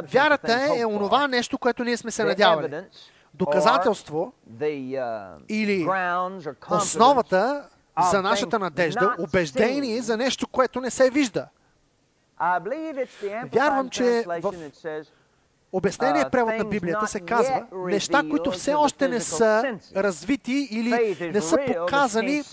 Вярата 0.03 0.67
е 0.77 0.85
онова 0.85 1.27
нещо, 1.27 1.57
което 1.57 1.83
ние 1.83 1.97
сме 1.97 2.11
се 2.11 2.23
надявали 2.23 2.83
доказателство 3.37 4.33
uh, 4.59 5.37
или 5.49 5.87
основата 6.69 7.69
за 8.11 8.21
нашата 8.21 8.59
надежда, 8.59 9.15
убеждение 9.19 10.01
за 10.01 10.17
нещо, 10.17 10.47
което 10.47 10.81
не 10.81 10.89
се 10.91 11.09
вижда. 11.09 11.47
Вярвам, 13.53 13.89
че 13.89 14.25
в 14.41 14.53
обяснение 15.77 16.23
uh, 16.23 16.29
превод 16.29 16.57
на 16.57 16.65
Библията 16.65 17.07
се 17.07 17.19
казва 17.19 17.65
неща, 17.85 18.23
които 18.29 18.51
все 18.51 18.73
още 18.73 19.07
не 19.07 19.19
са 19.19 19.63
развити 19.95 20.67
или 20.71 21.17
не 21.33 21.41
са 21.41 21.57
показани 21.67 22.43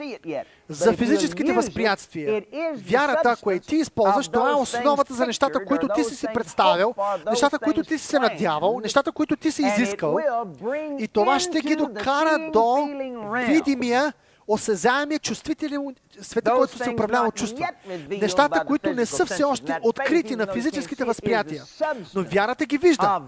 за 0.69 0.93
физическите 0.93 1.53
възприятия. 1.53 2.43
Вярата, 2.75 3.31
ако 3.31 3.51
е 3.51 3.59
ти 3.59 3.77
използваш, 3.77 4.29
това 4.29 4.51
е 4.51 4.55
основата 4.55 5.15
за 5.15 5.27
нещата, 5.27 5.65
които 5.65 5.89
ти 5.95 6.05
си 6.05 6.17
си 6.17 6.27
представил, 6.35 6.95
нещата, 7.31 7.59
които 7.59 7.83
ти 7.83 7.99
си 7.99 8.07
се 8.07 8.19
надявал, 8.19 8.81
нещата, 8.83 9.13
които 9.13 9.37
ти 9.37 9.53
си 9.53 9.63
изискал. 9.63 10.19
И 10.99 11.09
това 11.09 11.39
ще 11.39 11.61
ги 11.61 11.77
докара 11.77 12.51
до 12.53 12.89
видимия 13.47 14.13
осезаемия 14.47 15.19
чувствителен 15.19 15.95
света, 16.21 16.53
който 16.57 16.79
се 16.79 16.91
управлява 16.91 17.29
от 17.29 17.35
чувства. 17.35 17.69
Нещата, 18.09 18.65
които 18.65 18.93
не 18.93 19.07
са 19.07 19.27
все 19.27 19.45
още 19.45 19.79
открити 19.83 20.37
на 20.37 20.47
физическите 20.47 21.05
възприятия. 21.05 21.65
Но 22.15 22.23
вярата 22.23 22.67
ги 22.67 22.79
вижда. 22.79 23.23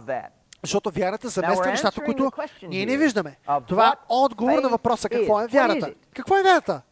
Защото 0.62 0.90
вярата 0.90 1.28
замества 1.28 1.66
нещата, 1.66 2.00
които 2.04 2.30
ние 2.62 2.86
не 2.86 2.96
виждаме. 2.96 3.36
Това 3.68 3.88
е 3.88 3.92
отговор 4.08 4.58
на 4.58 4.68
въпроса 4.68 5.08
какво 5.08 5.40
е 5.40 5.46
вярата. 5.46 5.94
Какво 6.14 6.36
е 6.36 6.42
вярата? 6.42 6.82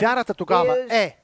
Вярата 0.00 0.34
тогава 0.34 0.76
е 0.90 1.16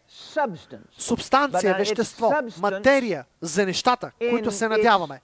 субстанция, 0.99 1.75
вещество, 1.75 2.33
материя 2.61 3.25
за 3.41 3.67
нещата, 3.67 4.11
които 4.31 4.51
се 4.51 4.69
надяваме 4.69 5.21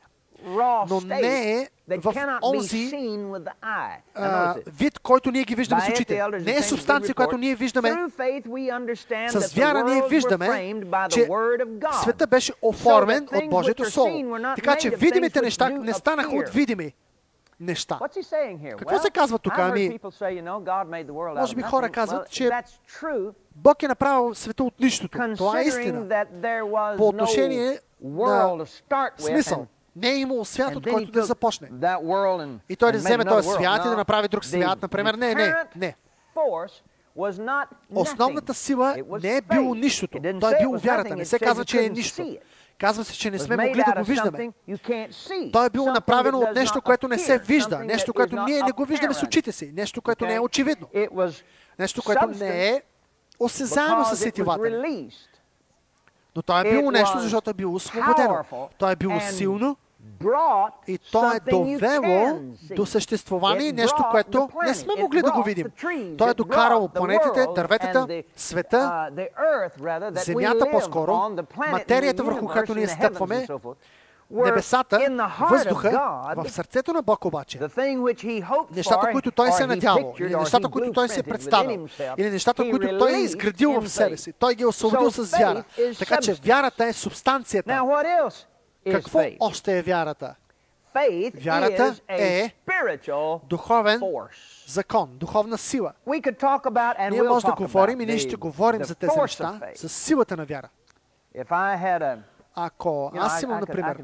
но 0.88 1.00
не 1.04 1.52
е 1.52 1.68
в 1.96 2.38
онзи 2.42 2.92
а, 4.14 4.54
вид, 4.66 4.98
който 4.98 5.30
ние 5.30 5.44
ги 5.44 5.54
виждаме 5.54 5.82
с 5.82 5.88
очите. 5.88 6.22
Не 6.40 6.56
е 6.56 6.62
субстанция, 6.62 7.14
която 7.14 7.38
ние 7.38 7.54
виждаме. 7.54 7.96
С 9.28 9.54
вяра 9.54 9.84
ние 9.84 10.02
виждаме, 10.10 10.74
че 11.10 11.28
света 12.02 12.26
беше 12.26 12.52
оформен 12.62 13.28
от 13.34 13.50
Божието 13.50 13.84
Слово. 13.84 14.36
Така 14.56 14.76
че 14.76 14.90
видимите 14.90 15.40
неща 15.40 15.68
не 15.68 15.92
станаха 15.92 16.36
от 16.36 16.48
видими 16.48 16.92
неща. 17.60 17.98
Какво 18.78 18.98
се 18.98 19.10
казва 19.10 19.38
тук? 19.38 19.52
Ами, 19.56 19.98
може 21.36 21.56
би 21.56 21.62
хора 21.62 21.90
казват, 21.90 22.30
че 22.30 22.50
Бог 23.56 23.82
е 23.82 23.88
направил 23.88 24.34
света 24.34 24.64
от 24.64 24.80
нищото. 24.80 25.18
Това 25.36 25.60
е 25.60 25.64
истина. 25.64 26.26
По 26.96 27.08
отношение 27.08 27.78
на 28.00 28.66
смисъл. 29.18 29.66
Не 29.96 30.10
е 30.10 30.16
имало 30.16 30.44
свят, 30.44 30.76
от 30.76 30.90
който 30.90 31.12
да 31.12 31.22
започне. 31.22 31.68
И 32.68 32.76
той 32.76 32.92
да 32.92 32.98
вземе 32.98 33.24
този 33.24 33.48
свят 33.48 33.80
и 33.84 33.88
да 33.88 33.96
направи 33.96 34.28
друг 34.28 34.44
свят, 34.44 34.82
например. 34.82 35.14
Не, 35.14 35.34
не, 35.34 35.54
не. 35.76 35.96
Основната 37.94 38.54
сила 38.54 38.96
не 39.22 39.36
е 39.36 39.40
било 39.40 39.74
нищото. 39.74 40.18
Той 40.40 40.52
е 40.52 40.58
било 40.60 40.78
вярата. 40.78 41.16
Не 41.16 41.24
се 41.24 41.38
казва, 41.38 41.64
че 41.64 41.84
е 41.84 41.88
нищо. 41.88 42.36
Казва 42.78 43.04
се, 43.04 43.12
че 43.18 43.30
не 43.30 43.38
сме 43.38 43.56
могли 43.56 43.82
да 43.86 43.92
го 43.98 44.04
виждаме. 44.04 44.52
То 45.52 45.64
е 45.64 45.70
било 45.70 45.92
направено 45.92 46.38
от 46.38 46.54
нещо, 46.54 46.82
което 46.82 47.08
не 47.08 47.18
се 47.18 47.38
вижда. 47.38 47.78
Нещо, 47.78 48.14
което 48.14 48.44
ние 48.44 48.62
не 48.62 48.72
го 48.72 48.84
виждаме 48.84 49.14
с 49.14 49.22
очите 49.22 49.52
си. 49.52 49.72
Нещо, 49.74 50.02
което 50.02 50.26
не 50.26 50.34
е 50.34 50.40
очевидно. 50.40 50.88
Нещо, 51.78 52.02
което 52.02 52.26
не 52.26 52.68
е 52.68 52.82
осезаемо 53.40 54.04
с 54.04 54.16
сетивата. 54.16 54.82
Но 56.36 56.42
то 56.42 56.60
е 56.60 56.64
било 56.64 56.90
нещо, 56.90 57.18
защото 57.18 57.50
е 57.50 57.54
било 57.54 57.74
освободено. 57.74 58.44
То 58.78 58.90
е 58.90 58.96
било 58.96 59.20
силно, 59.20 59.76
и 60.88 60.98
то 60.98 61.32
е 61.32 61.40
довело 61.50 62.38
до 62.76 62.86
съществуване 62.86 63.72
нещо, 63.72 64.04
което 64.10 64.48
не 64.66 64.74
сме 64.74 64.92
могли 64.98 65.22
да 65.22 65.32
го 65.32 65.42
видим. 65.42 65.66
То 66.18 66.30
е 66.30 66.34
докарало 66.34 66.88
планетите, 66.88 67.46
дърветата, 67.54 68.22
света, 68.36 69.10
земята 70.12 70.66
по-скоро, 70.70 71.36
материята, 71.70 72.24
върху 72.24 72.46
която 72.46 72.74
ние 72.74 72.88
стъпваме, 72.88 73.46
небесата, 74.30 74.98
въздуха, 75.50 75.90
в 76.36 76.48
сърцето 76.50 76.92
на 76.92 77.02
Бог 77.02 77.24
обаче, 77.24 77.60
нещата, 78.70 79.08
които 79.12 79.30
Той 79.30 79.52
се 79.52 79.62
е 79.62 79.66
надявал, 79.66 80.14
или 80.20 80.36
нещата, 80.36 80.68
които 80.68 80.92
Той 80.92 81.08
се 81.08 81.20
е 81.20 81.22
представил, 81.22 81.88
или 82.16 82.30
нещата, 82.30 82.70
които 82.70 82.98
Той 82.98 83.12
е 83.12 83.18
изградил 83.18 83.80
в 83.80 83.88
себе 83.88 84.16
си, 84.16 84.32
Той 84.32 84.54
ги 84.54 84.62
е 84.62 84.66
освободил 84.66 85.10
с 85.10 85.36
вяра. 85.38 85.64
Така 85.98 86.16
че 86.20 86.34
вярата 86.34 86.84
е 86.84 86.92
субстанцията. 86.92 87.82
Какво 88.92 89.20
още 89.40 89.78
е 89.78 89.82
вярата? 89.82 90.34
Вярата 91.34 91.94
е 92.08 92.50
духовен 93.48 94.00
закон, 94.66 95.10
духовна 95.12 95.58
сила. 95.58 95.92
Ние 97.10 97.22
може 97.22 97.46
да 97.46 97.52
говорим 97.52 98.00
и 98.00 98.06
ние 98.06 98.18
ще 98.18 98.36
говорим 98.36 98.84
за 98.84 98.94
тези 98.94 99.20
неща, 99.20 99.60
за 99.76 99.88
силата 99.88 100.36
на 100.36 100.44
вяра. 100.44 100.68
Ако 102.60 103.12
аз 103.16 103.42
имам, 103.42 103.60
например, 103.60 103.96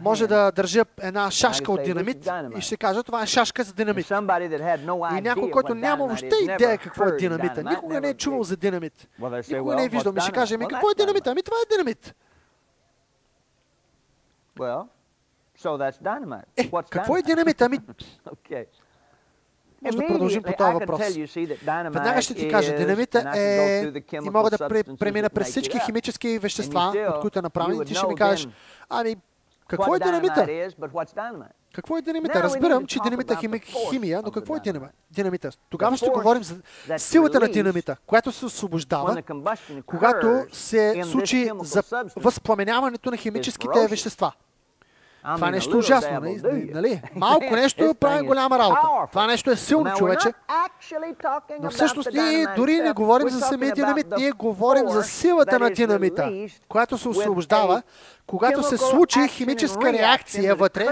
може 0.00 0.26
да 0.26 0.50
държа 0.52 0.82
една 1.00 1.30
шашка 1.30 1.72
от 1.72 1.82
динамит 1.82 2.28
и 2.56 2.60
ще 2.60 2.76
кажа, 2.76 3.02
това 3.02 3.22
е 3.22 3.26
шашка 3.26 3.62
за 3.64 3.74
динамит. 3.74 4.10
И 5.18 5.20
някой, 5.20 5.50
който 5.50 5.74
няма 5.74 6.06
въобще 6.06 6.26
идея 6.42 6.78
какво 6.78 7.04
е 7.04 7.16
динамита, 7.16 7.64
никога 7.64 8.00
не 8.00 8.08
е 8.08 8.14
чувал 8.14 8.42
за 8.42 8.56
динамит, 8.56 9.08
никога 9.48 9.74
не 9.74 9.84
е 9.84 9.88
виждал, 9.88 10.12
ми 10.12 10.20
ще 10.20 10.32
каже, 10.32 10.54
ами 10.54 10.68
какво 10.68 10.90
е 10.90 10.94
динамит? 10.94 11.26
Ами 11.26 11.42
това 11.42 11.56
е 11.56 11.74
динамит. 11.74 12.14
Е, 16.56 16.62
какво 16.90 17.16
е 17.16 17.22
динамит? 17.22 17.62
Ами. 17.62 17.78
Може 19.82 19.96
да 19.96 20.06
продължим 20.06 20.42
по 20.42 20.52
този 20.52 20.72
въпрос. 20.72 21.00
Веднага 21.84 22.22
ще 22.22 22.34
ти 22.34 22.48
кажа, 22.48 22.76
динамита 22.76 23.32
е... 23.36 23.92
И 24.12 24.30
мога 24.30 24.50
да 24.50 24.68
премина 24.98 25.30
през 25.30 25.48
всички 25.48 25.78
химически 25.86 26.38
вещества, 26.38 26.92
от 27.14 27.20
които 27.20 27.38
е 27.38 27.42
направен. 27.42 27.84
Ти 27.84 27.94
ще 27.94 28.06
ми 28.06 28.14
кажеш, 28.14 28.48
ами, 28.88 29.16
какво 29.68 29.94
е 29.94 29.98
динамита? 29.98 30.46
Какво 31.74 31.96
е 31.98 32.02
динамита? 32.02 32.42
Разбирам, 32.42 32.86
че 32.86 32.98
динамита 33.02 33.34
е 33.34 33.58
химия, 33.90 34.22
но 34.24 34.30
какво 34.30 34.56
е 34.56 34.60
динамита? 35.10 35.50
Тогава 35.70 35.96
ще 35.96 36.08
говорим 36.08 36.42
за 36.42 36.56
силата 36.96 37.40
на 37.40 37.48
динамита, 37.48 37.96
която 38.06 38.32
се 38.32 38.46
освобождава, 38.46 39.22
когато 39.86 40.46
се 40.52 41.02
случи 41.04 41.50
за 41.62 41.82
възпламеняването 42.16 43.10
на 43.10 43.16
химическите 43.16 43.86
вещества. 43.90 44.32
Това 45.34 45.50
нещо 45.50 45.76
е 45.76 45.78
ужасно, 45.78 46.20
нали? 46.20 46.70
нали? 46.74 47.02
Малко 47.14 47.44
нещо 47.50 47.94
прави 48.00 48.26
голяма 48.26 48.58
работа. 48.58 48.80
Това 49.10 49.26
нещо 49.26 49.50
е 49.50 49.56
силно, 49.56 49.90
човече. 49.96 50.32
Но 51.62 51.70
всъщност 51.70 52.08
ние 52.12 52.46
дори 52.56 52.80
не 52.80 52.92
говорим 52.92 53.28
за 53.28 53.40
самия 53.40 53.72
динамит. 53.74 54.06
Ние 54.18 54.30
говорим 54.30 54.88
за 54.88 55.02
силата 55.02 55.58
на 55.58 55.70
динамита, 55.70 56.32
която 56.68 56.98
се 56.98 57.08
освобождава, 57.08 57.82
когато 58.26 58.62
се 58.62 58.76
случи 58.76 59.28
химическа 59.28 59.92
реакция 59.92 60.54
вътре 60.54 60.86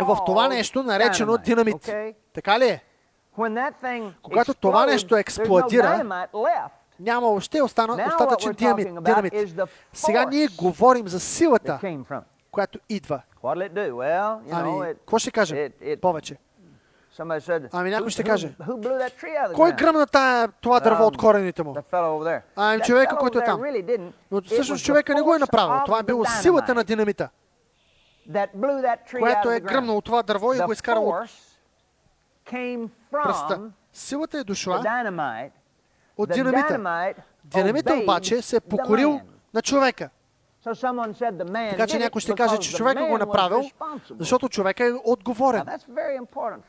в 0.00 0.18
това 0.26 0.48
нещо, 0.48 0.82
наречено 0.82 1.38
динамит. 1.38 1.92
Така 2.34 2.58
ли 2.58 2.64
е? 2.64 2.82
Когато 4.22 4.54
това 4.54 4.86
нещо 4.86 5.16
експлодира, 5.16 6.24
няма 7.00 7.28
още 7.28 7.62
остана, 7.62 8.06
остатъчен 8.08 8.52
динамит. 8.52 8.88
Сега 9.92 10.24
ние 10.24 10.48
говорим 10.58 11.08
за 11.08 11.20
силата, 11.20 11.78
която 12.58 12.78
идва. 12.88 13.22
Ами, 14.52 14.94
какво 14.94 15.18
ще 15.18 15.30
кажем 15.30 15.72
повече? 16.02 16.36
Ами 17.72 17.90
някой 17.90 18.10
ще 18.10 18.24
каже, 18.24 18.54
кой 19.54 19.72
гръмна 19.72 20.06
тая, 20.06 20.48
това 20.60 20.80
дърво 20.80 21.04
от 21.04 21.16
корените 21.16 21.62
му? 21.62 21.74
Ами 22.56 22.82
човека, 22.82 23.16
който 23.16 23.38
е 23.38 23.44
там. 23.44 23.62
Но 24.30 24.42
всъщност 24.42 24.84
човека 24.84 25.14
не 25.14 25.22
го 25.22 25.34
е 25.34 25.38
направил. 25.38 25.80
Това 25.84 25.98
е 25.98 26.02
било 26.02 26.24
силата 26.24 26.74
на 26.74 26.84
динамита, 26.84 27.28
което 29.18 29.50
е 29.50 29.60
гръмнало 29.60 30.00
това 30.00 30.22
дърво 30.22 30.54
и 30.54 30.58
го 30.58 30.70
е 30.70 30.74
изкарало 30.74 31.08
от 31.08 31.30
пръста. 33.10 33.60
Силата 33.92 34.38
е 34.38 34.44
дошла 34.44 34.82
от 36.16 36.30
динамита. 36.30 36.78
Динамита 37.44 37.94
обаче 38.02 38.42
се 38.42 38.56
е 38.56 38.60
покорил 38.60 39.20
на 39.54 39.62
човека. 39.62 40.10
Така 41.70 41.86
че 41.86 41.98
някой 41.98 42.20
ще 42.20 42.34
каже, 42.34 42.58
че 42.58 42.74
човека 42.74 43.06
го 43.06 43.18
направил, 43.18 43.62
защото 44.18 44.48
човека 44.48 44.84
е 44.84 44.92
отговорен. 45.04 45.64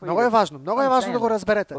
Много 0.02 0.22
е 0.22 0.30
важно. 0.30 0.60
Много 0.60 0.82
е 0.82 0.88
важно 0.88 1.14
да 1.14 1.20
го 1.20 1.30
разберете. 1.30 1.76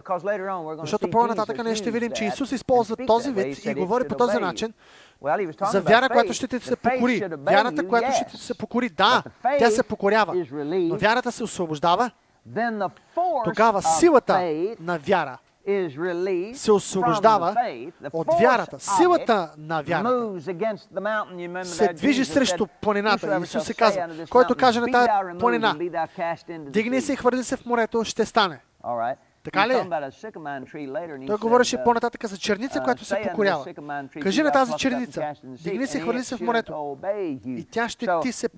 Защото 0.80 1.10
по-нататък 1.10 1.64
ние 1.64 1.74
ще 1.74 1.90
видим, 1.90 2.12
че 2.12 2.24
Исус 2.24 2.52
използва 2.52 2.96
този 3.06 3.32
вид 3.32 3.64
и 3.64 3.74
говори 3.74 4.08
по 4.08 4.14
този 4.14 4.38
начин 4.38 4.72
за 5.72 5.80
вяра, 5.80 6.08
която 6.08 6.32
ще 6.32 6.48
ти 6.48 6.60
се 6.60 6.76
покори. 6.76 7.22
Вярата, 7.38 7.88
която 7.88 8.12
ще 8.12 8.24
ти 8.24 8.36
се 8.36 8.54
покори, 8.54 8.88
да, 8.88 9.22
тя 9.58 9.70
се 9.70 9.82
покорява. 9.82 10.34
Но 10.52 10.96
вярата 10.96 11.32
се 11.32 11.44
освобождава. 11.44 12.10
Тогава 13.44 13.82
силата 13.82 14.32
на 14.80 14.98
вяра 14.98 15.38
се 16.54 16.72
освобождава 16.72 17.54
от 18.12 18.28
вярата. 18.40 18.76
Силата 18.78 19.50
на 19.58 19.82
вярата 19.82 20.40
се 21.64 21.92
движи 21.92 22.24
срещу 22.24 22.66
планината. 22.80 23.40
Исус 23.42 23.64
се 23.64 23.74
казва, 23.74 24.08
който 24.30 24.54
каже 24.54 24.80
на 24.80 24.92
тази 24.92 25.38
планина, 25.38 25.76
дигни 26.58 27.00
се 27.00 27.12
и 27.12 27.16
хвърли 27.16 27.44
се 27.44 27.56
в 27.56 27.66
морето, 27.66 28.04
ще 28.04 28.24
стане. 28.24 28.60
Така 29.42 29.68
ли? 29.68 29.72
Той 31.26 31.38
говореше 31.38 31.84
по-нататък 31.84 32.26
за 32.26 32.38
черница, 32.38 32.78
uh, 32.78 32.84
която 32.84 33.04
се 33.04 33.20
покорява. 33.22 33.74
Кажи 34.22 34.42
на 34.42 34.52
тази 34.52 34.72
черница, 34.78 35.34
дигни 35.44 35.86
се 35.86 36.00
хвърли 36.00 36.24
се 36.24 36.36
в 36.36 36.40
морето. 36.40 36.98
И 37.46 37.66
тя 37.70 37.88
ще 37.88 38.06
ти 38.22 38.32
се 38.32 38.48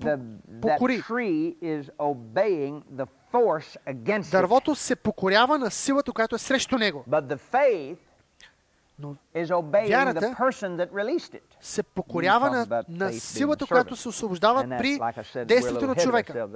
покори. 0.60 1.02
Дървото 4.30 4.74
се 4.74 4.96
покорява 4.96 5.58
на 5.58 5.70
силата, 5.70 6.12
която 6.12 6.34
е 6.34 6.38
срещу 6.38 6.78
него. 6.78 7.04
Но 8.98 9.16
вярата 9.88 10.34
се 11.60 11.82
покорява 11.82 12.50
на, 12.50 12.84
на 12.88 13.12
силата, 13.12 13.66
която 13.66 13.96
се 13.96 14.08
освобождава 14.08 14.64
при 14.78 14.98
действието 15.44 15.86
на 15.86 15.94
човека. 15.94 16.48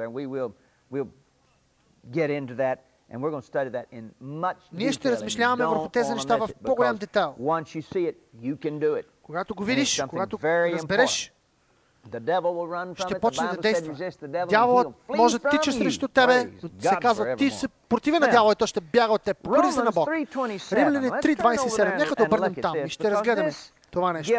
Ние 4.73 4.93
ще 4.93 5.11
размишляваме 5.11 5.67
върху 5.67 5.89
тези 5.89 6.13
неща 6.13 6.37
в 6.37 6.49
по-голям 6.65 6.97
детайл. 6.97 7.35
Когато 9.23 9.55
го 9.55 9.65
видиш, 9.65 10.03
когато 10.09 10.39
разбереш, 10.43 11.33
ще 12.97 13.21
почне 13.21 13.47
да 13.47 13.57
действа. 13.57 14.09
Дяволът 14.49 14.89
може 15.17 15.39
да 15.39 15.49
тича 15.49 15.73
срещу 15.73 16.09
тебе, 16.09 16.51
но 16.63 16.69
се 16.81 16.97
казва, 17.01 17.37
ти 17.37 17.51
се 17.51 17.69
противен 17.69 18.21
на 18.21 18.29
дявола 18.29 18.53
и 18.53 18.57
той 18.57 18.67
ще 18.67 18.81
бяга 18.81 19.13
от 19.13 19.23
теб. 19.23 19.39
Покори 19.39 19.73
се 19.73 19.83
на 19.83 19.91
Бог. 19.93 20.09
Римляни 20.73 21.11
3.27. 21.11 21.99
Нека 21.99 22.15
да 22.15 22.23
обърнем 22.25 22.55
там 22.55 22.77
и 22.77 22.89
ще 22.89 23.11
разгледаме 23.11 23.53
това 23.91 24.13
нещо. 24.13 24.35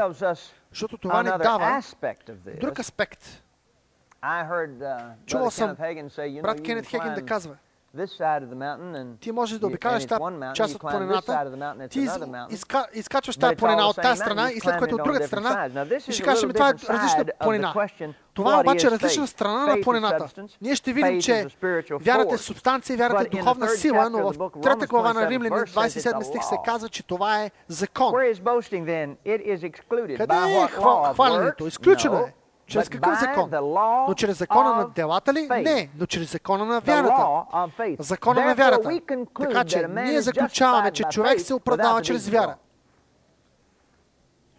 Защото 0.72 0.98
това 0.98 1.24
не 1.24 1.32
дава 1.38 1.82
друг 2.62 2.80
аспект. 2.80 3.44
Uh, 4.24 5.12
Чувал 5.26 5.52
съм 5.52 5.76
брат 6.42 6.62
Кенет 6.64 6.86
Хеген 6.88 7.14
да 7.14 7.26
казва, 7.26 7.56
ти 9.20 9.32
можеш 9.32 9.60
да 9.60 9.68
обикаляш 9.68 10.06
тази 10.06 10.22
част 10.54 10.76
от 10.76 10.82
планината, 10.82 11.32
ти 11.90 12.00
изка, 12.50 12.88
изкачваш 12.94 13.38
тази 13.38 13.56
планина 13.56 13.88
от 13.88 13.96
тази 13.96 14.20
страна 14.20 14.52
и 14.52 14.60
след 14.60 14.78
което 14.78 14.96
от 14.96 15.04
другата 15.04 15.28
страна 15.28 15.70
и 16.08 16.12
ще 16.12 16.24
кажеш, 16.24 16.42
това 16.54 16.70
е 16.70 16.74
различна 16.90 17.26
планина. 17.40 17.74
Това 18.34 18.60
обаче 18.62 18.88
е 18.88 18.92
различна 18.92 19.28
страна 19.28 19.66
на 19.66 19.82
планината. 19.82 20.26
Ние 20.62 20.76
ще 20.76 20.94
видим, 20.94 21.22
че 21.22 21.48
вярата 22.02 22.36
е 22.36 22.38
субстанция, 22.38 22.98
вярата 22.98 23.22
е 23.24 23.38
духовна 23.38 23.68
сила, 23.70 24.10
но 24.10 24.18
в 24.20 24.34
трета 24.64 24.88
глава 24.88 25.14
на 25.14 25.30
Римляни 25.30 25.56
27 25.56 25.90
стих 26.24 26.44
се 26.44 26.56
казва, 26.66 26.90
че 26.90 27.04
това 27.04 27.44
е 27.44 27.52
закон. 27.68 28.14
Къде 30.18 30.34
е? 30.36 30.68
хвалянето? 31.14 31.68
Изключено 31.68 32.18
е. 32.18 32.34
Чрез 32.68 32.90
какъв 32.90 33.20
закон? 33.20 33.50
Но 34.08 34.14
чрез 34.18 34.38
закона 34.38 34.76
на 34.76 34.90
делата 34.90 35.34
ли? 35.34 35.48
Не, 35.48 35.90
но 35.98 36.06
чрез 36.06 36.32
закона 36.32 36.66
на 36.66 36.80
вярата. 36.80 37.46
Закона 38.00 38.46
на 38.46 38.56
вярата. 38.56 39.00
Така 39.40 39.64
че 39.64 39.88
ние 39.88 40.22
заключаваме, 40.22 40.92
че 40.92 41.04
човек 41.04 41.42
се 41.42 41.54
оправдава 41.54 42.02
чрез 42.02 42.30
вяра. 42.30 42.56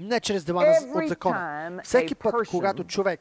Не 0.01 0.21
чрез 0.21 0.45
дела 0.45 0.65
от 0.95 1.09
закона. 1.09 1.81
Всеки 1.85 2.15
път, 2.15 2.35
когато 2.51 2.85
човек 2.85 3.21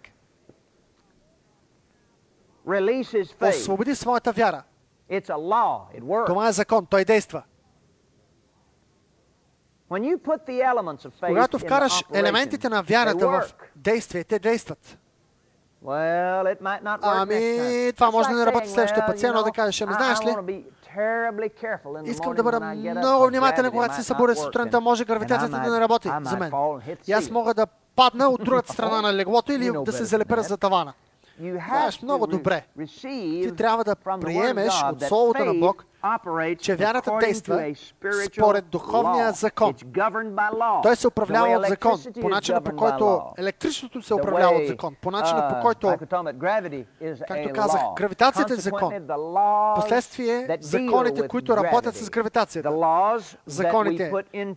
освободи 3.49 3.95
своята 3.95 4.31
вяра, 4.31 4.63
това 6.25 6.47
е 6.47 6.51
закон, 6.51 6.85
той 6.85 7.05
действа. 7.05 7.43
Когато 11.27 11.59
вкараш 11.59 12.03
елементите 12.13 12.69
на 12.69 12.81
вярата 12.83 13.27
в 13.27 13.41
действие, 13.75 14.23
те 14.23 14.39
действат. 14.39 14.97
Ами, 17.01 17.39
това 17.95 18.11
може 18.11 18.29
да 18.29 18.35
не 18.35 18.45
работи 18.45 18.69
следващия 18.69 19.05
път. 19.05 19.23
Едно 19.23 19.43
да 19.43 19.51
кажеш, 19.51 19.81
ами 19.81 19.93
знаеш 19.93 20.19
ли, 20.21 20.35
Искам 22.05 22.33
да 22.33 22.43
бъда 22.43 22.59
много 22.95 23.27
внимателен, 23.27 23.71
когато 23.71 23.95
се 23.95 24.03
събудя 24.03 24.35
сутринта, 24.35 24.81
може 24.81 25.05
гравитацията 25.05 25.61
да 25.65 25.71
не 25.71 25.79
работи 25.79 26.09
за 26.23 26.37
мен. 26.37 26.51
И 27.07 27.11
аз 27.11 27.29
мога 27.29 27.53
да 27.53 27.67
падна 27.95 28.27
от 28.29 28.43
другата 28.43 28.73
страна 28.73 29.01
на 29.01 29.13
леглото 29.13 29.51
или 29.51 29.71
да 29.85 29.91
се 29.91 30.05
залепера 30.05 30.43
за 30.43 30.57
тавана. 30.57 30.93
Знаеш 31.69 32.01
много 32.01 32.27
добре. 32.27 32.65
Ти 33.43 33.55
трябва 33.57 33.83
да 33.83 33.95
приемеш 34.21 34.73
от 34.83 35.01
Словото 35.01 35.45
на 35.45 35.53
Бог, 35.53 35.85
че 36.59 36.75
вярата 36.75 37.11
действа 37.19 37.73
според 38.33 38.65
духовния 38.65 39.31
закон. 39.31 39.73
Той 40.83 40.95
се 40.95 41.07
управлява 41.07 41.57
от 41.57 41.65
закон, 41.67 41.99
по 42.21 42.29
начина 42.29 42.61
по 42.61 42.75
който 42.75 43.21
електричеството 43.37 44.01
се 44.01 44.13
управлява 44.13 44.55
от 44.55 44.67
закон, 44.67 44.95
по 45.01 45.11
начина 45.11 45.47
по 45.49 45.55
uh, 45.55 45.61
който, 45.61 45.95
както 47.27 47.53
казах, 47.53 47.81
гравитацията 47.95 48.53
е 48.53 48.57
закон. 48.57 48.93
Последствие, 49.75 50.57
законите, 50.61 51.27
които 51.27 51.57
работят 51.57 51.95
с 51.95 52.09
гравитацията. 52.09 52.71
Законите, 53.45 54.11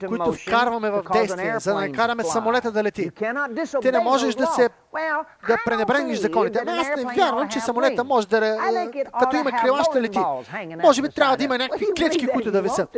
които 0.08 0.32
вкарваме 0.32 0.90
в 0.90 1.02
действие, 1.12 1.58
за 1.58 1.74
да 1.74 1.80
накараме 1.80 2.24
самолета 2.24 2.72
да 2.72 2.84
лети. 2.84 3.10
Ти 3.82 3.92
не 3.92 4.00
можеш 4.00 4.34
да 4.34 4.46
се 4.46 4.68
да 5.48 5.56
пренебрегнеш 5.64 6.18
законите. 6.18 6.62
Аз 6.66 6.88
не 6.96 7.14
вярвам, 7.14 7.48
че 7.48 7.60
самолета 7.60 8.04
може 8.04 8.28
да, 8.28 8.58
като 9.20 9.36
има 9.36 9.52
крила, 9.52 9.84
ще 9.84 10.02
лети. 10.02 10.18
Може 10.82 11.02
би 11.02 11.08
трябва 11.08 11.29
има 11.40 11.58
някакви 11.58 11.86
клечки, 11.96 12.26
които 12.26 12.50
да 12.50 12.62
висят. 12.62 12.96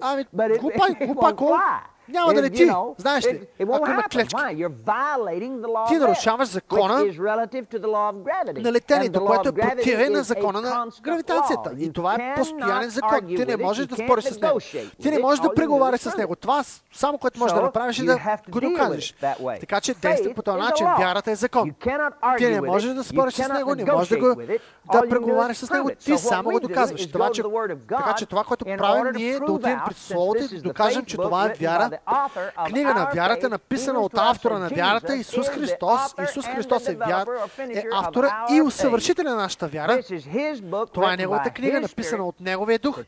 Ами, 0.00 0.24
глупа, 0.58 0.86
глупако, 1.06 1.56
няма 2.08 2.34
да 2.34 2.42
лети. 2.42 2.70
Знаеш 2.98 3.26
ли, 3.26 3.46
ако 3.60 3.90
има 3.90 4.02
клечки. 4.02 4.36
Ти 5.88 5.98
нарушаваш 5.98 6.48
закона 6.48 7.04
на 8.54 8.72
летението, 8.72 9.24
което 9.24 9.48
е 9.48 9.52
противен 9.52 10.12
на 10.12 10.22
закона 10.22 10.60
на 10.60 10.86
гравитацията. 11.02 11.72
И 11.78 11.92
това 11.92 12.14
е 12.14 12.34
постоянен 12.36 12.90
закон. 12.90 13.26
Ти 13.26 13.44
не 13.44 13.56
можеш 13.56 13.86
да 13.86 13.96
спориш 13.96 14.24
с 14.24 14.40
него. 14.40 14.58
Ти 15.02 15.10
не 15.10 15.18
можеш 15.18 15.40
да 15.40 15.54
преговаряш 15.54 16.00
с 16.00 16.16
него. 16.16 16.36
Това 16.36 16.64
само, 16.92 17.18
което 17.18 17.38
можеш 17.38 17.54
да 17.54 17.62
направиш 17.62 17.98
е 17.98 18.04
да 18.04 18.18
го 18.48 18.60
докажеш. 18.60 19.14
Така 19.60 19.80
че 19.80 19.94
действа 19.94 20.34
по 20.34 20.42
този 20.42 20.58
начин. 20.58 20.86
Вярата 20.98 21.30
е 21.30 21.34
закон. 21.34 21.74
Ти 22.38 22.46
не 22.46 22.60
можеш 22.60 22.94
да 22.94 23.04
спориш 23.04 23.34
с 23.34 23.48
него, 23.48 23.74
не 23.74 23.84
можеш 23.84 24.08
да 24.08 24.18
го 24.18 24.42
да 24.92 25.08
преговаряш 25.08 25.56
с 25.56 25.70
него. 25.70 25.90
Ти 26.04 26.18
само 26.18 26.50
го 26.50 26.60
доказваш. 26.60 27.12
Това, 27.12 27.30
че, 27.30 27.42
така 27.88 28.14
че 28.18 28.26
това, 28.26 28.44
което 28.44 28.64
правим 28.64 29.12
ние, 29.14 29.30
е 29.30 29.40
да 29.40 29.52
отидем 29.52 29.80
пред 29.86 29.96
Словото 29.96 30.44
и 30.44 30.48
да 30.48 30.62
докажем, 30.62 31.04
че 31.04 31.16
това 31.16 31.46
е 31.46 31.52
вяра 31.60 31.91
книга 32.66 32.94
на 32.94 33.10
вярата, 33.14 33.48
написана 33.48 34.00
от 34.00 34.12
автора 34.14 34.58
на 34.58 34.68
вярата, 34.68 35.16
Исус 35.16 35.48
Христос. 35.48 36.00
Исус 36.24 36.46
Христос 36.46 36.88
е, 36.88 36.94
вяр, 36.94 37.26
е 37.58 37.84
автора 37.92 38.46
и 38.52 38.62
усъвършителя 38.62 39.30
на 39.30 39.36
нашата 39.36 39.68
вяра. 39.68 40.02
Това 40.92 41.12
е 41.12 41.16
неговата 41.16 41.50
книга, 41.50 41.80
написана 41.80 42.24
от 42.24 42.40
Неговия 42.40 42.78
дух, 42.78 42.98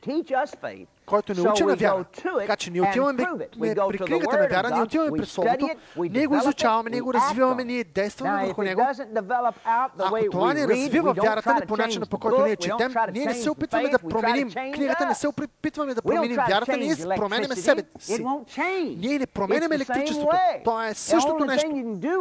който 1.07 1.35
не 1.35 1.51
учи 1.51 1.65
на 1.65 1.77
вяра. 1.77 2.05
Така 2.39 2.57
че 2.57 2.71
ние 2.71 2.83
отиваме 2.83 3.27
при 3.89 3.99
книгата 3.99 4.39
на 4.39 4.49
вяра, 4.49 4.71
ние 4.71 4.83
отиваме 4.83 5.11
при 5.19 5.27
Словото, 5.27 5.69
ние 5.97 6.27
го 6.27 6.37
изучаваме, 6.37 6.91
ние 6.91 7.01
го 7.01 7.15
развиваме, 7.15 7.65
ние 7.65 7.85
действаме 7.85 8.47
върху 8.47 8.63
него. 8.63 8.83
Ако 9.99 10.31
това 10.31 10.55
не 10.55 10.69
развива 10.69 11.13
вярата 11.13 11.55
ни 11.55 11.67
по 11.67 11.77
начина, 11.77 12.07
по 12.07 12.19
който 12.19 12.43
ние 12.43 12.57
четем, 12.57 12.95
ние 13.13 13.25
не 13.25 13.35
се 13.35 13.51
опитваме 13.51 13.89
да 13.89 13.99
променим 13.99 14.51
книгата, 14.75 15.07
не 15.07 15.15
се 15.15 15.29
опитваме 15.29 15.95
да 15.95 16.03
променим 16.03 16.37
вярата, 16.49 16.77
ние 16.77 16.97
променяме 17.17 17.57
себе 17.57 17.83
си. 17.99 18.25
Ние 18.99 19.19
не 19.19 19.27
променяме 19.27 19.75
електричеството. 19.75 20.37
Това 20.65 20.89
е 20.89 20.95
същото 20.95 21.45
нещо. 21.45 21.71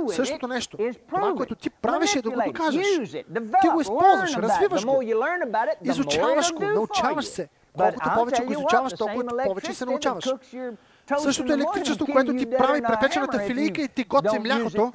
Същото 0.10 0.48
нещо. 0.48 0.78
Това, 1.10 1.34
което 1.38 1.56
ти 1.56 1.70
правиш 1.70 2.16
е 2.16 2.22
да 2.22 2.30
го 2.30 2.42
докажеш. 2.46 2.88
Ти 3.62 3.68
го 3.74 3.82
използваш, 3.82 4.36
развиваш 4.38 4.86
го, 4.86 5.02
изучаваш 5.84 6.54
го, 6.54 6.64
научаваш 6.64 7.26
се. 7.26 7.50
Колкото 7.78 8.10
повече 8.16 8.44
го 8.44 8.52
изучаваш, 8.52 8.94
толкова 8.94 9.44
повече 9.44 9.74
се 9.74 9.86
научаваш. 9.86 10.26
Същото 11.18 11.54
електричество, 11.54 12.06
което 12.12 12.36
ти 12.36 12.50
прави 12.50 12.82
препечената 12.82 13.40
филийка 13.40 13.82
и 13.82 13.88
ти 13.88 14.04
готви 14.04 14.40
млякото, 14.40 14.92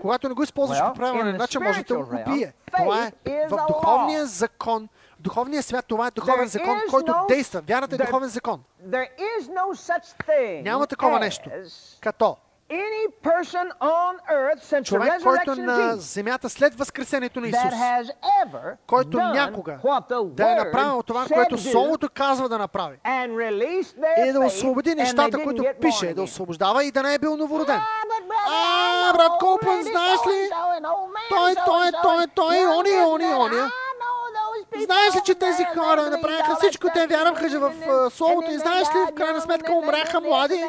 когато 0.00 0.28
не 0.28 0.34
го 0.34 0.42
използваш 0.42 0.78
по 0.80 0.94
правилен 0.94 1.36
начин, 1.36 1.62
може 1.62 1.82
да 1.82 1.96
го 1.96 2.16
убие. 2.28 2.52
Това 2.76 3.06
е 3.06 3.12
в 3.48 3.56
духовния 3.68 4.26
закон, 4.26 4.88
духовния 5.20 5.62
свят, 5.62 5.84
това 5.88 6.06
е 6.06 6.10
духовен 6.10 6.46
закон, 6.46 6.78
който 6.90 7.14
действа. 7.28 7.60
Вярата 7.60 7.94
е 7.94 7.98
духовен 7.98 8.28
закон. 8.28 8.62
Няма 10.62 10.86
такова 10.86 11.18
нещо, 11.18 11.50
като 12.00 12.36
човек, 14.84 15.22
който 15.22 15.54
на 15.56 15.96
земята 15.96 16.50
след 16.50 16.74
възкресението 16.74 17.40
на 17.40 17.48
Исус, 17.48 17.62
който 18.86 19.18
някога 19.18 19.78
да 20.24 20.52
е 20.52 20.54
направил 20.54 21.02
това, 21.02 21.26
което 21.32 21.58
Словото 21.58 22.08
казва 22.14 22.48
да 22.48 22.58
направи, 22.58 22.98
и 24.18 24.32
да 24.32 24.40
освободи 24.40 24.94
нещата, 24.94 25.42
които 25.42 25.64
пише, 25.80 26.14
да 26.14 26.22
освобождава 26.22 26.84
и 26.84 26.90
да 26.90 27.02
не 27.02 27.14
е 27.14 27.18
бил 27.18 27.36
новороден. 27.36 27.80
А, 28.48 29.12
брат 29.12 29.32
Колпън, 29.40 29.82
знаеш 29.82 30.20
ли? 30.26 30.50
Той, 31.28 31.54
той, 31.66 31.90
той, 32.02 32.26
той, 32.34 32.56
они, 32.56 32.90
они, 33.14 33.24
они. 33.24 33.70
Знаеш 34.84 35.16
ли, 35.16 35.20
че 35.24 35.34
тези 35.34 35.64
хора 35.64 36.10
направиха 36.10 36.56
всичко, 36.58 36.86
те 36.94 37.06
вярваха 37.06 37.60
в 37.60 38.10
Словото 38.10 38.50
и 38.50 38.58
знаеш 38.58 38.88
ли, 38.88 38.98
в 39.10 39.14
крайна 39.14 39.40
сметка 39.40 39.72
умряха 39.72 40.20
млади 40.20 40.64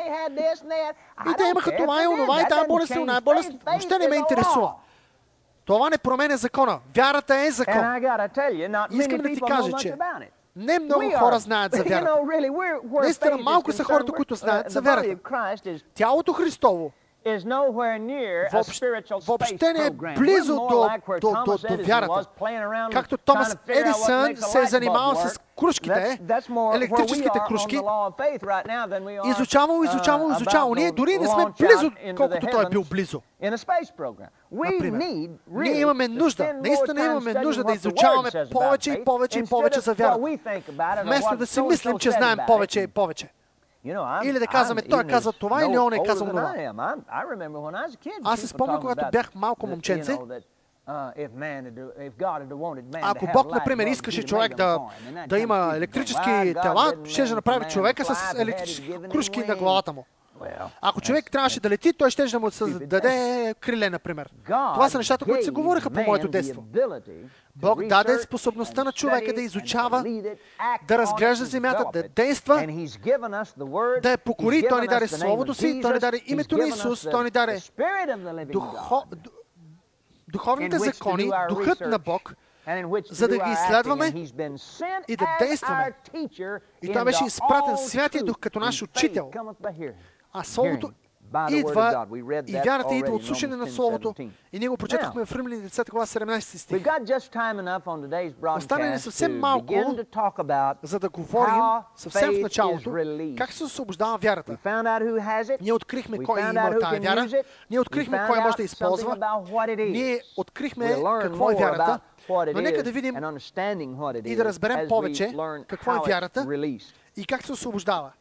и 1.29 1.33
те 1.37 1.43
имаха 1.43 1.75
това 1.77 2.03
и 2.03 2.07
онова 2.07 2.41
и 2.41 2.47
тази 2.49 2.67
болест 2.67 2.95
и 2.95 2.99
оная 2.99 3.21
болест. 3.21 3.51
Въобще 3.65 3.99
не 3.99 4.07
ме 4.07 4.15
интересува. 4.15 4.73
Това 5.65 5.89
не 5.89 5.97
променя 5.97 6.37
закона. 6.37 6.79
Вярата 6.95 7.35
е 7.35 7.51
закон. 7.51 7.95
Искам 8.91 9.17
да 9.17 9.29
ти 9.33 9.41
кажа, 9.47 9.71
че 9.79 9.95
не 10.55 10.79
много 10.79 11.11
хора 11.11 11.39
знаят 11.39 11.71
за 11.73 11.83
вярата. 11.87 12.17
Наистина 13.01 13.37
малко 13.37 13.71
са 13.71 13.83
хората, 13.83 14.11
които 14.11 14.35
знаят 14.35 14.71
за 14.71 14.81
вярата. 14.81 15.15
Тялото 15.95 16.33
Христово 16.33 16.91
въобще 19.27 19.73
не 19.73 19.85
е 19.85 19.89
близо 20.15 20.55
до, 20.55 20.89
до, 21.21 21.35
до, 21.45 21.57
до 21.57 21.83
вярата. 21.83 22.25
Както 22.91 23.17
Томас 23.17 23.57
Едисън 23.67 24.35
се 24.35 24.61
е 24.61 24.65
занимавал 24.65 25.15
с 25.15 25.39
кружките, 25.59 26.19
електрическите 26.73 27.39
кружки, 27.47 27.79
изучавал, 29.29 29.83
изучавал, 29.83 30.31
изучавал. 30.31 30.75
Ние 30.75 30.91
дори 30.91 31.17
не 31.17 31.27
сме 31.27 31.45
близо, 31.59 31.91
колкото 32.17 32.47
той 32.51 32.65
е 32.65 32.69
бил 32.69 32.83
близо. 32.89 33.21
Например, 34.51 35.29
ние 35.47 35.79
имаме 35.79 36.07
нужда, 36.07 36.53
наистина 36.63 37.05
имаме 37.05 37.33
нужда 37.33 37.63
да 37.63 37.73
изучаваме 37.73 38.29
повече 38.51 38.91
и 38.91 39.03
повече 39.03 39.39
и 39.39 39.45
повече 39.45 39.79
за 39.79 39.93
вярата. 39.93 40.19
Вместо 41.03 41.35
да 41.37 41.47
си 41.47 41.61
мислим, 41.61 41.99
че 41.99 42.11
знаем 42.11 42.37
повече 42.47 42.79
и 42.79 42.87
повече. 42.87 43.29
Или 44.23 44.39
да 44.39 44.47
казваме, 44.47 44.81
той 44.81 45.01
е 45.01 45.07
казва 45.07 45.33
това 45.33 45.65
или 45.65 45.77
он 45.77 45.93
е 45.93 46.03
казал 46.05 46.27
това. 46.27 46.53
Аз 48.23 48.39
се 48.39 48.47
спомням, 48.47 48.81
когато 48.81 49.05
бях 49.11 49.35
малко 49.35 49.67
момченце, 49.67 50.17
ако 53.03 53.27
Бог, 53.33 53.51
например, 53.53 53.85
искаше 53.87 54.23
човек 54.23 54.55
да, 54.55 54.79
да 55.27 55.39
има 55.39 55.71
електрически 55.75 56.23
тела, 56.61 56.93
ще 57.05 57.23
да 57.23 57.35
направи 57.35 57.65
човека 57.65 58.05
с 58.05 58.09
електрически 58.37 58.81
кружки 59.11 59.39
на 59.39 59.55
главата 59.55 59.93
му. 59.93 60.05
Ако 60.81 61.01
човек 61.01 61.31
трябваше 61.31 61.59
да 61.59 61.69
лети, 61.69 61.93
той 61.93 62.09
ще 62.09 62.25
да 62.25 62.39
му 62.39 62.49
даде 62.81 63.55
криле, 63.59 63.89
например. 63.89 64.29
Това 64.45 64.89
са 64.89 64.97
нещата, 64.97 65.25
които 65.25 65.45
се 65.45 65.51
говориха 65.51 65.89
по 65.89 66.01
моето 66.01 66.27
детство. 66.27 66.63
Бог 67.55 67.85
даде 67.85 68.19
способността 68.19 68.83
на 68.83 68.91
човека 68.91 69.33
да 69.33 69.41
изучава, 69.41 70.03
да 70.87 70.97
разглежда 70.97 71.45
земята, 71.45 71.85
да 71.93 72.03
действа, 72.15 72.67
да 74.01 74.11
я 74.11 74.17
покори. 74.17 74.65
Той 74.69 74.81
ни 74.81 74.87
даде 74.87 75.07
Словото 75.07 75.53
си, 75.53 75.79
Той 75.81 75.93
ни 75.93 75.99
даде 75.99 76.21
името 76.25 76.57
на 76.57 76.67
Исус, 76.67 77.07
Той 77.11 77.23
ни 77.23 77.29
даде 77.29 77.61
духо... 78.45 79.03
духовните 80.27 80.79
закони, 80.79 81.31
духът 81.49 81.79
на 81.79 81.99
Бог, 81.99 82.35
за 83.11 83.27
да 83.27 83.37
ги 83.37 83.51
изследваме 83.51 84.13
и 85.07 85.15
да 85.15 85.25
действаме. 85.39 85.93
И 86.81 86.93
той 86.93 87.03
беше 87.03 87.25
изпратен 87.25 87.77
Святия 87.77 88.23
Дух 88.23 88.37
като 88.39 88.59
наш 88.59 88.81
учител. 88.81 89.31
А 90.39 90.43
Словото 90.43 90.91
идва 91.49 92.07
и 92.47 92.53
вярата 92.65 92.95
идва 92.95 93.13
от 93.13 93.25
слушане 93.25 93.55
на 93.55 93.67
Словото. 93.67 94.15
И 94.53 94.59
ние 94.59 94.67
го 94.67 94.77
прочетахме 94.77 95.25
в 95.25 95.31
Римляни 95.31 95.61
10 95.61 95.91
глава 95.91 96.05
17 96.05 96.39
стих. 96.39 96.83
Остане 98.57 98.89
ни 98.89 98.99
съвсем 98.99 99.39
малко, 99.39 99.73
за 100.83 100.99
да 100.99 101.09
говорим 101.09 101.53
съвсем 101.95 102.33
в 102.33 102.41
началото 102.41 102.91
как 103.37 103.53
се 103.53 103.63
освобождава 103.63 104.17
вярата. 104.17 104.57
Ние 105.61 105.73
открихме 105.73 106.23
кой 106.23 106.41
има 106.41 106.79
тази 106.79 106.99
вяра. 106.99 107.27
Ние 107.69 107.79
открихме 107.79 108.21
кой 108.27 108.39
може 108.39 108.57
да 108.57 108.63
използва. 108.63 109.17
Ние 109.77 110.21
открихме 110.37 110.95
какво 111.21 111.51
е 111.51 111.55
вярата. 111.55 111.99
Но 112.53 112.61
нека 112.61 112.83
да 112.83 112.91
видим 112.91 113.15
и 114.25 114.35
да 114.35 114.45
разберем 114.45 114.87
повече 114.89 115.35
какво 115.67 115.91
е 115.91 115.99
вярата 116.07 116.47
и 117.17 117.25
как 117.25 117.43
се 117.43 117.51
освобождава. 117.51 118.11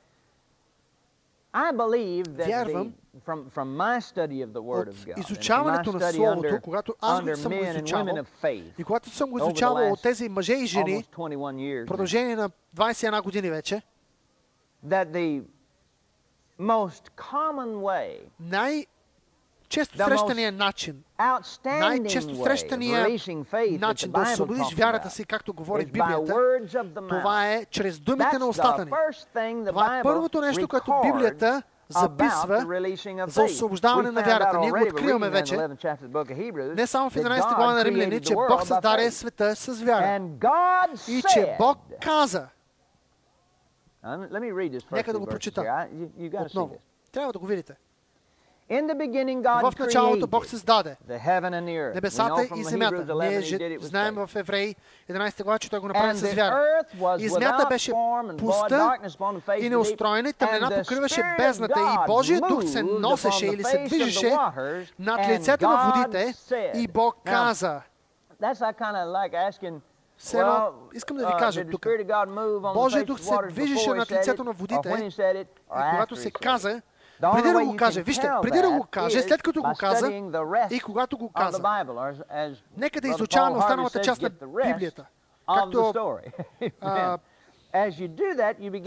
Вярвам, 2.47 2.95
от 4.75 4.87
изучаването 5.21 5.93
на 5.93 5.99
Словото, 6.13 6.61
когато 6.63 6.95
аз 7.01 7.21
го 7.23 7.37
съм 7.37 7.53
го 7.53 7.65
изучавал, 7.77 8.05
и 8.79 8.85
когато 8.85 9.11
съм 9.11 9.31
го 9.31 9.39
изучавал 9.39 9.93
от 9.93 10.03
тези 10.03 10.29
мъже 10.29 10.55
и 10.55 10.67
жени, 10.67 11.05
в 11.85 11.87
продължение 11.87 12.37
на 12.37 12.51
21 12.77 13.23
години 13.23 13.51
вече, 13.51 13.83
най- 18.41 18.87
често 19.69 19.99
срещания 19.99 20.53
начин, 20.53 21.03
най-често 21.65 22.43
срещания 22.43 23.09
начин 23.81 24.11
да 24.11 24.21
освободиш 24.21 24.75
вярата 24.75 25.11
си, 25.11 25.25
както 25.25 25.53
говори 25.53 25.87
Библията, 25.87 26.35
това 27.09 27.53
е 27.53 27.65
чрез 27.65 27.99
думите 27.99 28.39
на 28.39 28.47
устата 28.47 28.85
ни. 28.85 28.91
Това 29.67 29.99
е 29.99 30.03
първото 30.03 30.41
нещо, 30.41 30.69
което 30.69 30.95
Библията 31.05 31.63
записва 31.89 32.85
за 33.27 33.43
освобождаване 33.43 34.11
на 34.11 34.23
вярата. 34.23 34.59
Ние 34.59 34.71
го 34.71 34.83
откриваме 34.83 35.31
вече. 35.31 35.57
Не 36.77 36.87
само 36.87 37.11
в 37.11 37.15
11 37.15 37.57
глава 37.57 37.75
на 37.75 37.85
Римляни, 37.85 38.21
че 38.21 38.35
Бог 38.35 38.63
създаде 38.67 39.11
света 39.11 39.57
с 39.57 39.83
вяра. 39.83 40.21
И 41.09 41.23
че 41.33 41.57
Бог 41.59 41.79
каза. 42.03 42.49
Нека 44.93 45.13
да 45.13 45.19
го 45.19 45.27
прочита 45.27 45.87
отново. 46.41 46.77
Трябва 47.13 47.33
да 47.33 47.39
го 47.39 47.47
видите. 47.47 47.75
В 48.71 49.73
началото 49.79 50.27
Бог 50.27 50.47
създаде 50.47 50.97
небесата 51.95 52.49
и 52.57 52.65
земята. 52.65 53.17
Ние 53.59 53.79
знаем 53.81 54.15
в 54.15 54.31
Евреи 54.37 54.77
11 55.11 55.43
глава, 55.43 55.59
че 55.59 55.71
Той 55.71 55.81
го 55.81 55.89
направи 55.89 56.17
с 56.19 56.33
вяра. 56.35 56.83
И 57.19 57.29
земята 57.29 57.67
беше 57.69 57.93
пуста 58.39 58.97
и 59.59 59.71
неустроена, 59.71 60.29
и 60.29 60.33
тъмнина 60.33 60.71
покриваше 60.83 61.23
бездната 61.39 61.81
и 61.81 62.07
Божия 62.07 62.41
дух 62.49 62.65
се 62.65 62.83
носеше 62.83 63.47
или 63.47 63.65
се 63.65 63.79
движеше 63.79 64.37
над 64.99 65.29
лицето 65.29 65.69
на 65.69 65.93
водите 65.95 66.35
и 66.75 66.89
Бог 66.89 67.17
каза. 67.25 67.81
Все 70.19 70.39
едно, 70.39 70.69
искам 70.95 71.17
да 71.17 71.27
ви 71.27 71.33
кажа 71.39 71.65
тук. 71.71 71.87
Божия 72.75 73.05
дух 73.05 73.21
се 73.21 73.35
движеше 73.49 73.91
над 73.91 74.11
лицето 74.11 74.45
на 74.45 74.53
водите 74.53 75.11
и 75.11 75.47
когато 75.91 76.17
се 76.17 76.31
каза, 76.31 76.83
преди 77.21 77.53
да 77.53 77.65
го 77.65 77.77
каже, 77.77 78.03
вижте, 78.03 78.31
преди 78.43 78.59
да 78.59 78.71
го 78.71 78.87
каже, 78.91 79.23
след 79.23 79.43
като 79.43 79.63
го 79.63 79.73
каза 79.79 80.13
и 80.71 80.81
когато 80.81 81.19
го 81.19 81.33
каза, 81.33 81.63
нека 82.77 83.01
да 83.01 83.09
изучаваме 83.09 83.59
останалата 83.59 84.01
част 84.01 84.23
на 84.23 84.31
Библията. 84.67 85.05
Както 85.55 85.93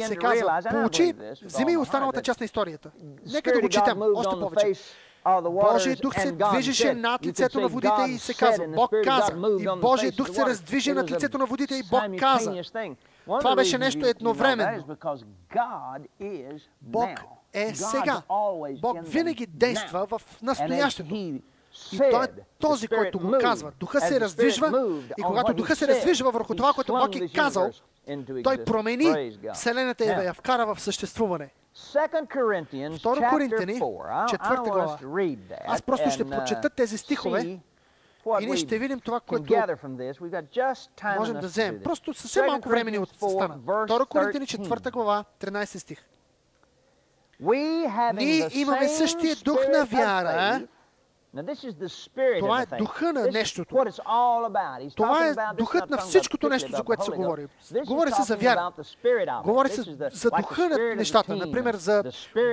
се 0.07 0.15
казва, 0.15 0.61
получи, 0.69 1.13
вземи 1.43 1.77
останалата 1.77 2.21
част 2.21 2.39
на 2.39 2.45
историята. 2.45 2.91
Нека 3.33 3.51
да 3.51 3.61
го 3.61 3.69
четем 3.69 4.01
още 4.15 4.35
повече. 4.39 4.73
Божия 5.51 5.95
дух 5.95 6.19
се 6.19 6.31
движеше 6.31 6.93
над 6.93 7.25
лицето 7.25 7.59
на 7.59 7.67
водите 7.67 8.01
и 8.09 8.17
се 8.17 8.33
казва, 8.33 8.67
Бог 8.67 8.91
каза. 9.03 9.33
И 9.59 9.67
Божия 9.81 10.11
дух 10.11 10.29
се 10.29 10.45
раздвижи 10.45 10.93
над 10.93 11.11
лицето 11.11 11.37
на 11.37 11.45
водите 11.45 11.75
и 11.75 11.83
Бог 11.89 12.01
каза. 12.19 12.61
Това 13.39 13.55
беше 13.55 13.77
нещо 13.77 14.05
едновременно. 14.05 14.97
Бог 16.81 17.09
е 17.53 17.75
сега. 17.75 18.21
Бог 18.81 18.97
винаги 19.01 19.45
действа 19.45 20.07
в 20.09 20.21
настоящето. 20.41 21.15
И 21.15 21.97
той 21.97 22.25
е 22.25 22.27
този, 22.59 22.87
който 22.87 23.19
го 23.19 23.37
казва. 23.41 23.71
Духа 23.79 24.01
се 24.01 24.19
раздвижва 24.19 24.99
и 25.17 25.23
когато 25.23 25.53
Духа 25.53 25.75
се 25.75 25.87
раздвижва 25.87 26.31
върху 26.31 26.55
това, 26.55 26.73
което 26.73 26.93
Бог 26.93 27.15
е 27.15 27.33
казал, 27.33 27.71
той 28.43 28.63
промени 28.65 29.31
Вселената 29.53 30.05
и 30.05 30.07
я 30.07 30.33
вкара 30.33 30.75
в 30.75 30.81
съществуване. 30.81 31.49
Второ 32.99 33.21
Коринтияни, 33.29 33.81
четвърта 34.29 34.69
глава. 34.71 34.99
Аз 35.67 35.81
просто 35.81 36.11
ще 36.11 36.29
прочета 36.29 36.69
тези 36.69 36.97
стихове 36.97 37.59
и 38.41 38.45
ние 38.45 38.57
ще 38.57 38.79
видим 38.79 38.99
това, 38.99 39.19
което 39.19 39.53
можем 41.17 41.39
да 41.39 41.47
вземем. 41.47 41.81
Просто 41.83 42.13
съвсем 42.13 42.45
малко 42.45 42.69
време 42.69 42.91
ни 42.91 42.99
остана. 43.21 43.59
Второ 43.85 44.05
Коринтияни, 44.05 44.47
четвърта 44.47 44.91
глава, 44.91 45.25
13 45.41 45.77
стих. 45.77 46.05
Ние 48.13 48.47
имаме 48.51 48.87
същия 48.87 49.35
дух 49.35 49.59
на 49.71 49.85
вяра, 49.85 50.61
това 52.39 52.61
е 52.61 52.65
духа 52.77 53.13
на 53.13 53.27
нещото. 53.27 53.85
Това 54.95 55.27
е 55.27 55.33
духът 55.55 55.89
на 55.89 55.97
всичкото 55.97 56.49
нещо, 56.49 56.71
за 56.71 56.83
което 56.83 57.03
се 57.05 57.11
говори. 57.11 57.47
Говори 57.85 58.11
се 58.11 58.21
за 58.23 58.37
вяра. 58.37 58.71
Говори 59.43 59.69
се 59.69 59.81
за 60.11 60.29
духа 60.29 60.69
на 60.69 60.95
нещата. 60.95 61.35
Например, 61.35 61.75
за 61.75 62.03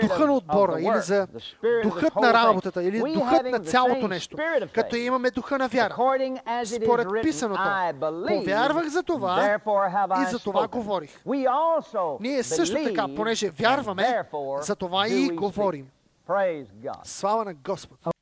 духа 0.02 0.26
на 0.26 0.32
отбора 0.32 0.80
или 0.80 1.00
за 1.00 1.26
духът 1.82 2.16
на 2.16 2.32
работата 2.32 2.82
или 2.82 3.12
духът 3.14 3.42
на 3.44 3.60
цялото 3.60 4.08
нещо. 4.08 4.36
Като 4.74 4.96
имаме 4.96 5.30
духа 5.30 5.58
на 5.58 5.68
вяра. 5.68 5.94
Според 6.64 7.08
писаното. 7.22 7.62
Повярвах 8.28 8.88
за 8.88 9.02
това 9.02 9.58
и 10.22 10.24
за 10.30 10.38
това 10.38 10.68
говорих. 10.68 11.20
Ние 12.20 12.42
също 12.42 12.76
така, 12.84 13.06
понеже 13.16 13.50
вярваме, 13.50 14.24
за 14.60 14.76
това 14.76 15.08
и 15.08 15.28
говорим. 15.28 15.88
Слава 17.04 17.44
на 17.44 17.54
Господ. 17.54 18.15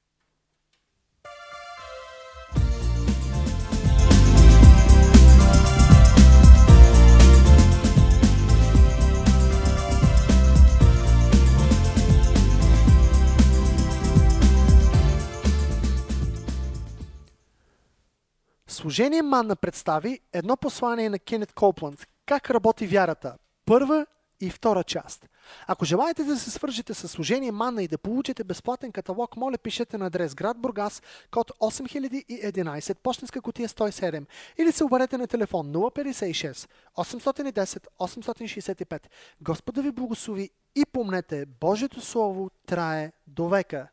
Служение 18.84 19.22
Манна 19.22 19.56
представи 19.56 20.20
едно 20.32 20.56
послание 20.56 21.10
на 21.10 21.18
Кенет 21.18 21.52
Копланд 21.52 22.06
как 22.26 22.50
работи 22.50 22.86
вярата. 22.86 23.36
Първа 23.66 24.06
и 24.40 24.50
втора 24.50 24.84
част. 24.84 25.28
Ако 25.66 25.84
желаете 25.84 26.24
да 26.24 26.36
се 26.36 26.50
свържете 26.50 26.94
с 26.94 27.08
служение 27.08 27.52
Манна 27.52 27.82
и 27.82 27.88
да 27.88 27.98
получите 27.98 28.44
безплатен 28.44 28.92
каталог, 28.92 29.36
моля 29.36 29.58
пишете 29.58 29.98
на 29.98 30.06
адрес 30.06 30.34
град 30.34 30.58
Бургас, 30.58 31.02
код 31.30 31.50
8011, 31.60 32.96
почтенска 33.02 33.40
котия 33.40 33.68
107 33.68 34.26
или 34.58 34.72
се 34.72 34.84
обадете 34.84 35.18
на 35.18 35.26
телефон 35.26 35.72
056 35.72 36.68
810 36.96 37.86
865. 38.00 39.02
Господа 39.40 39.82
ви 39.82 39.90
благослови 39.90 40.50
и 40.76 40.86
помнете, 40.92 41.46
Божието 41.60 42.00
Слово 42.00 42.50
трае 42.66 43.12
до 43.26 43.48
века. 43.48 43.88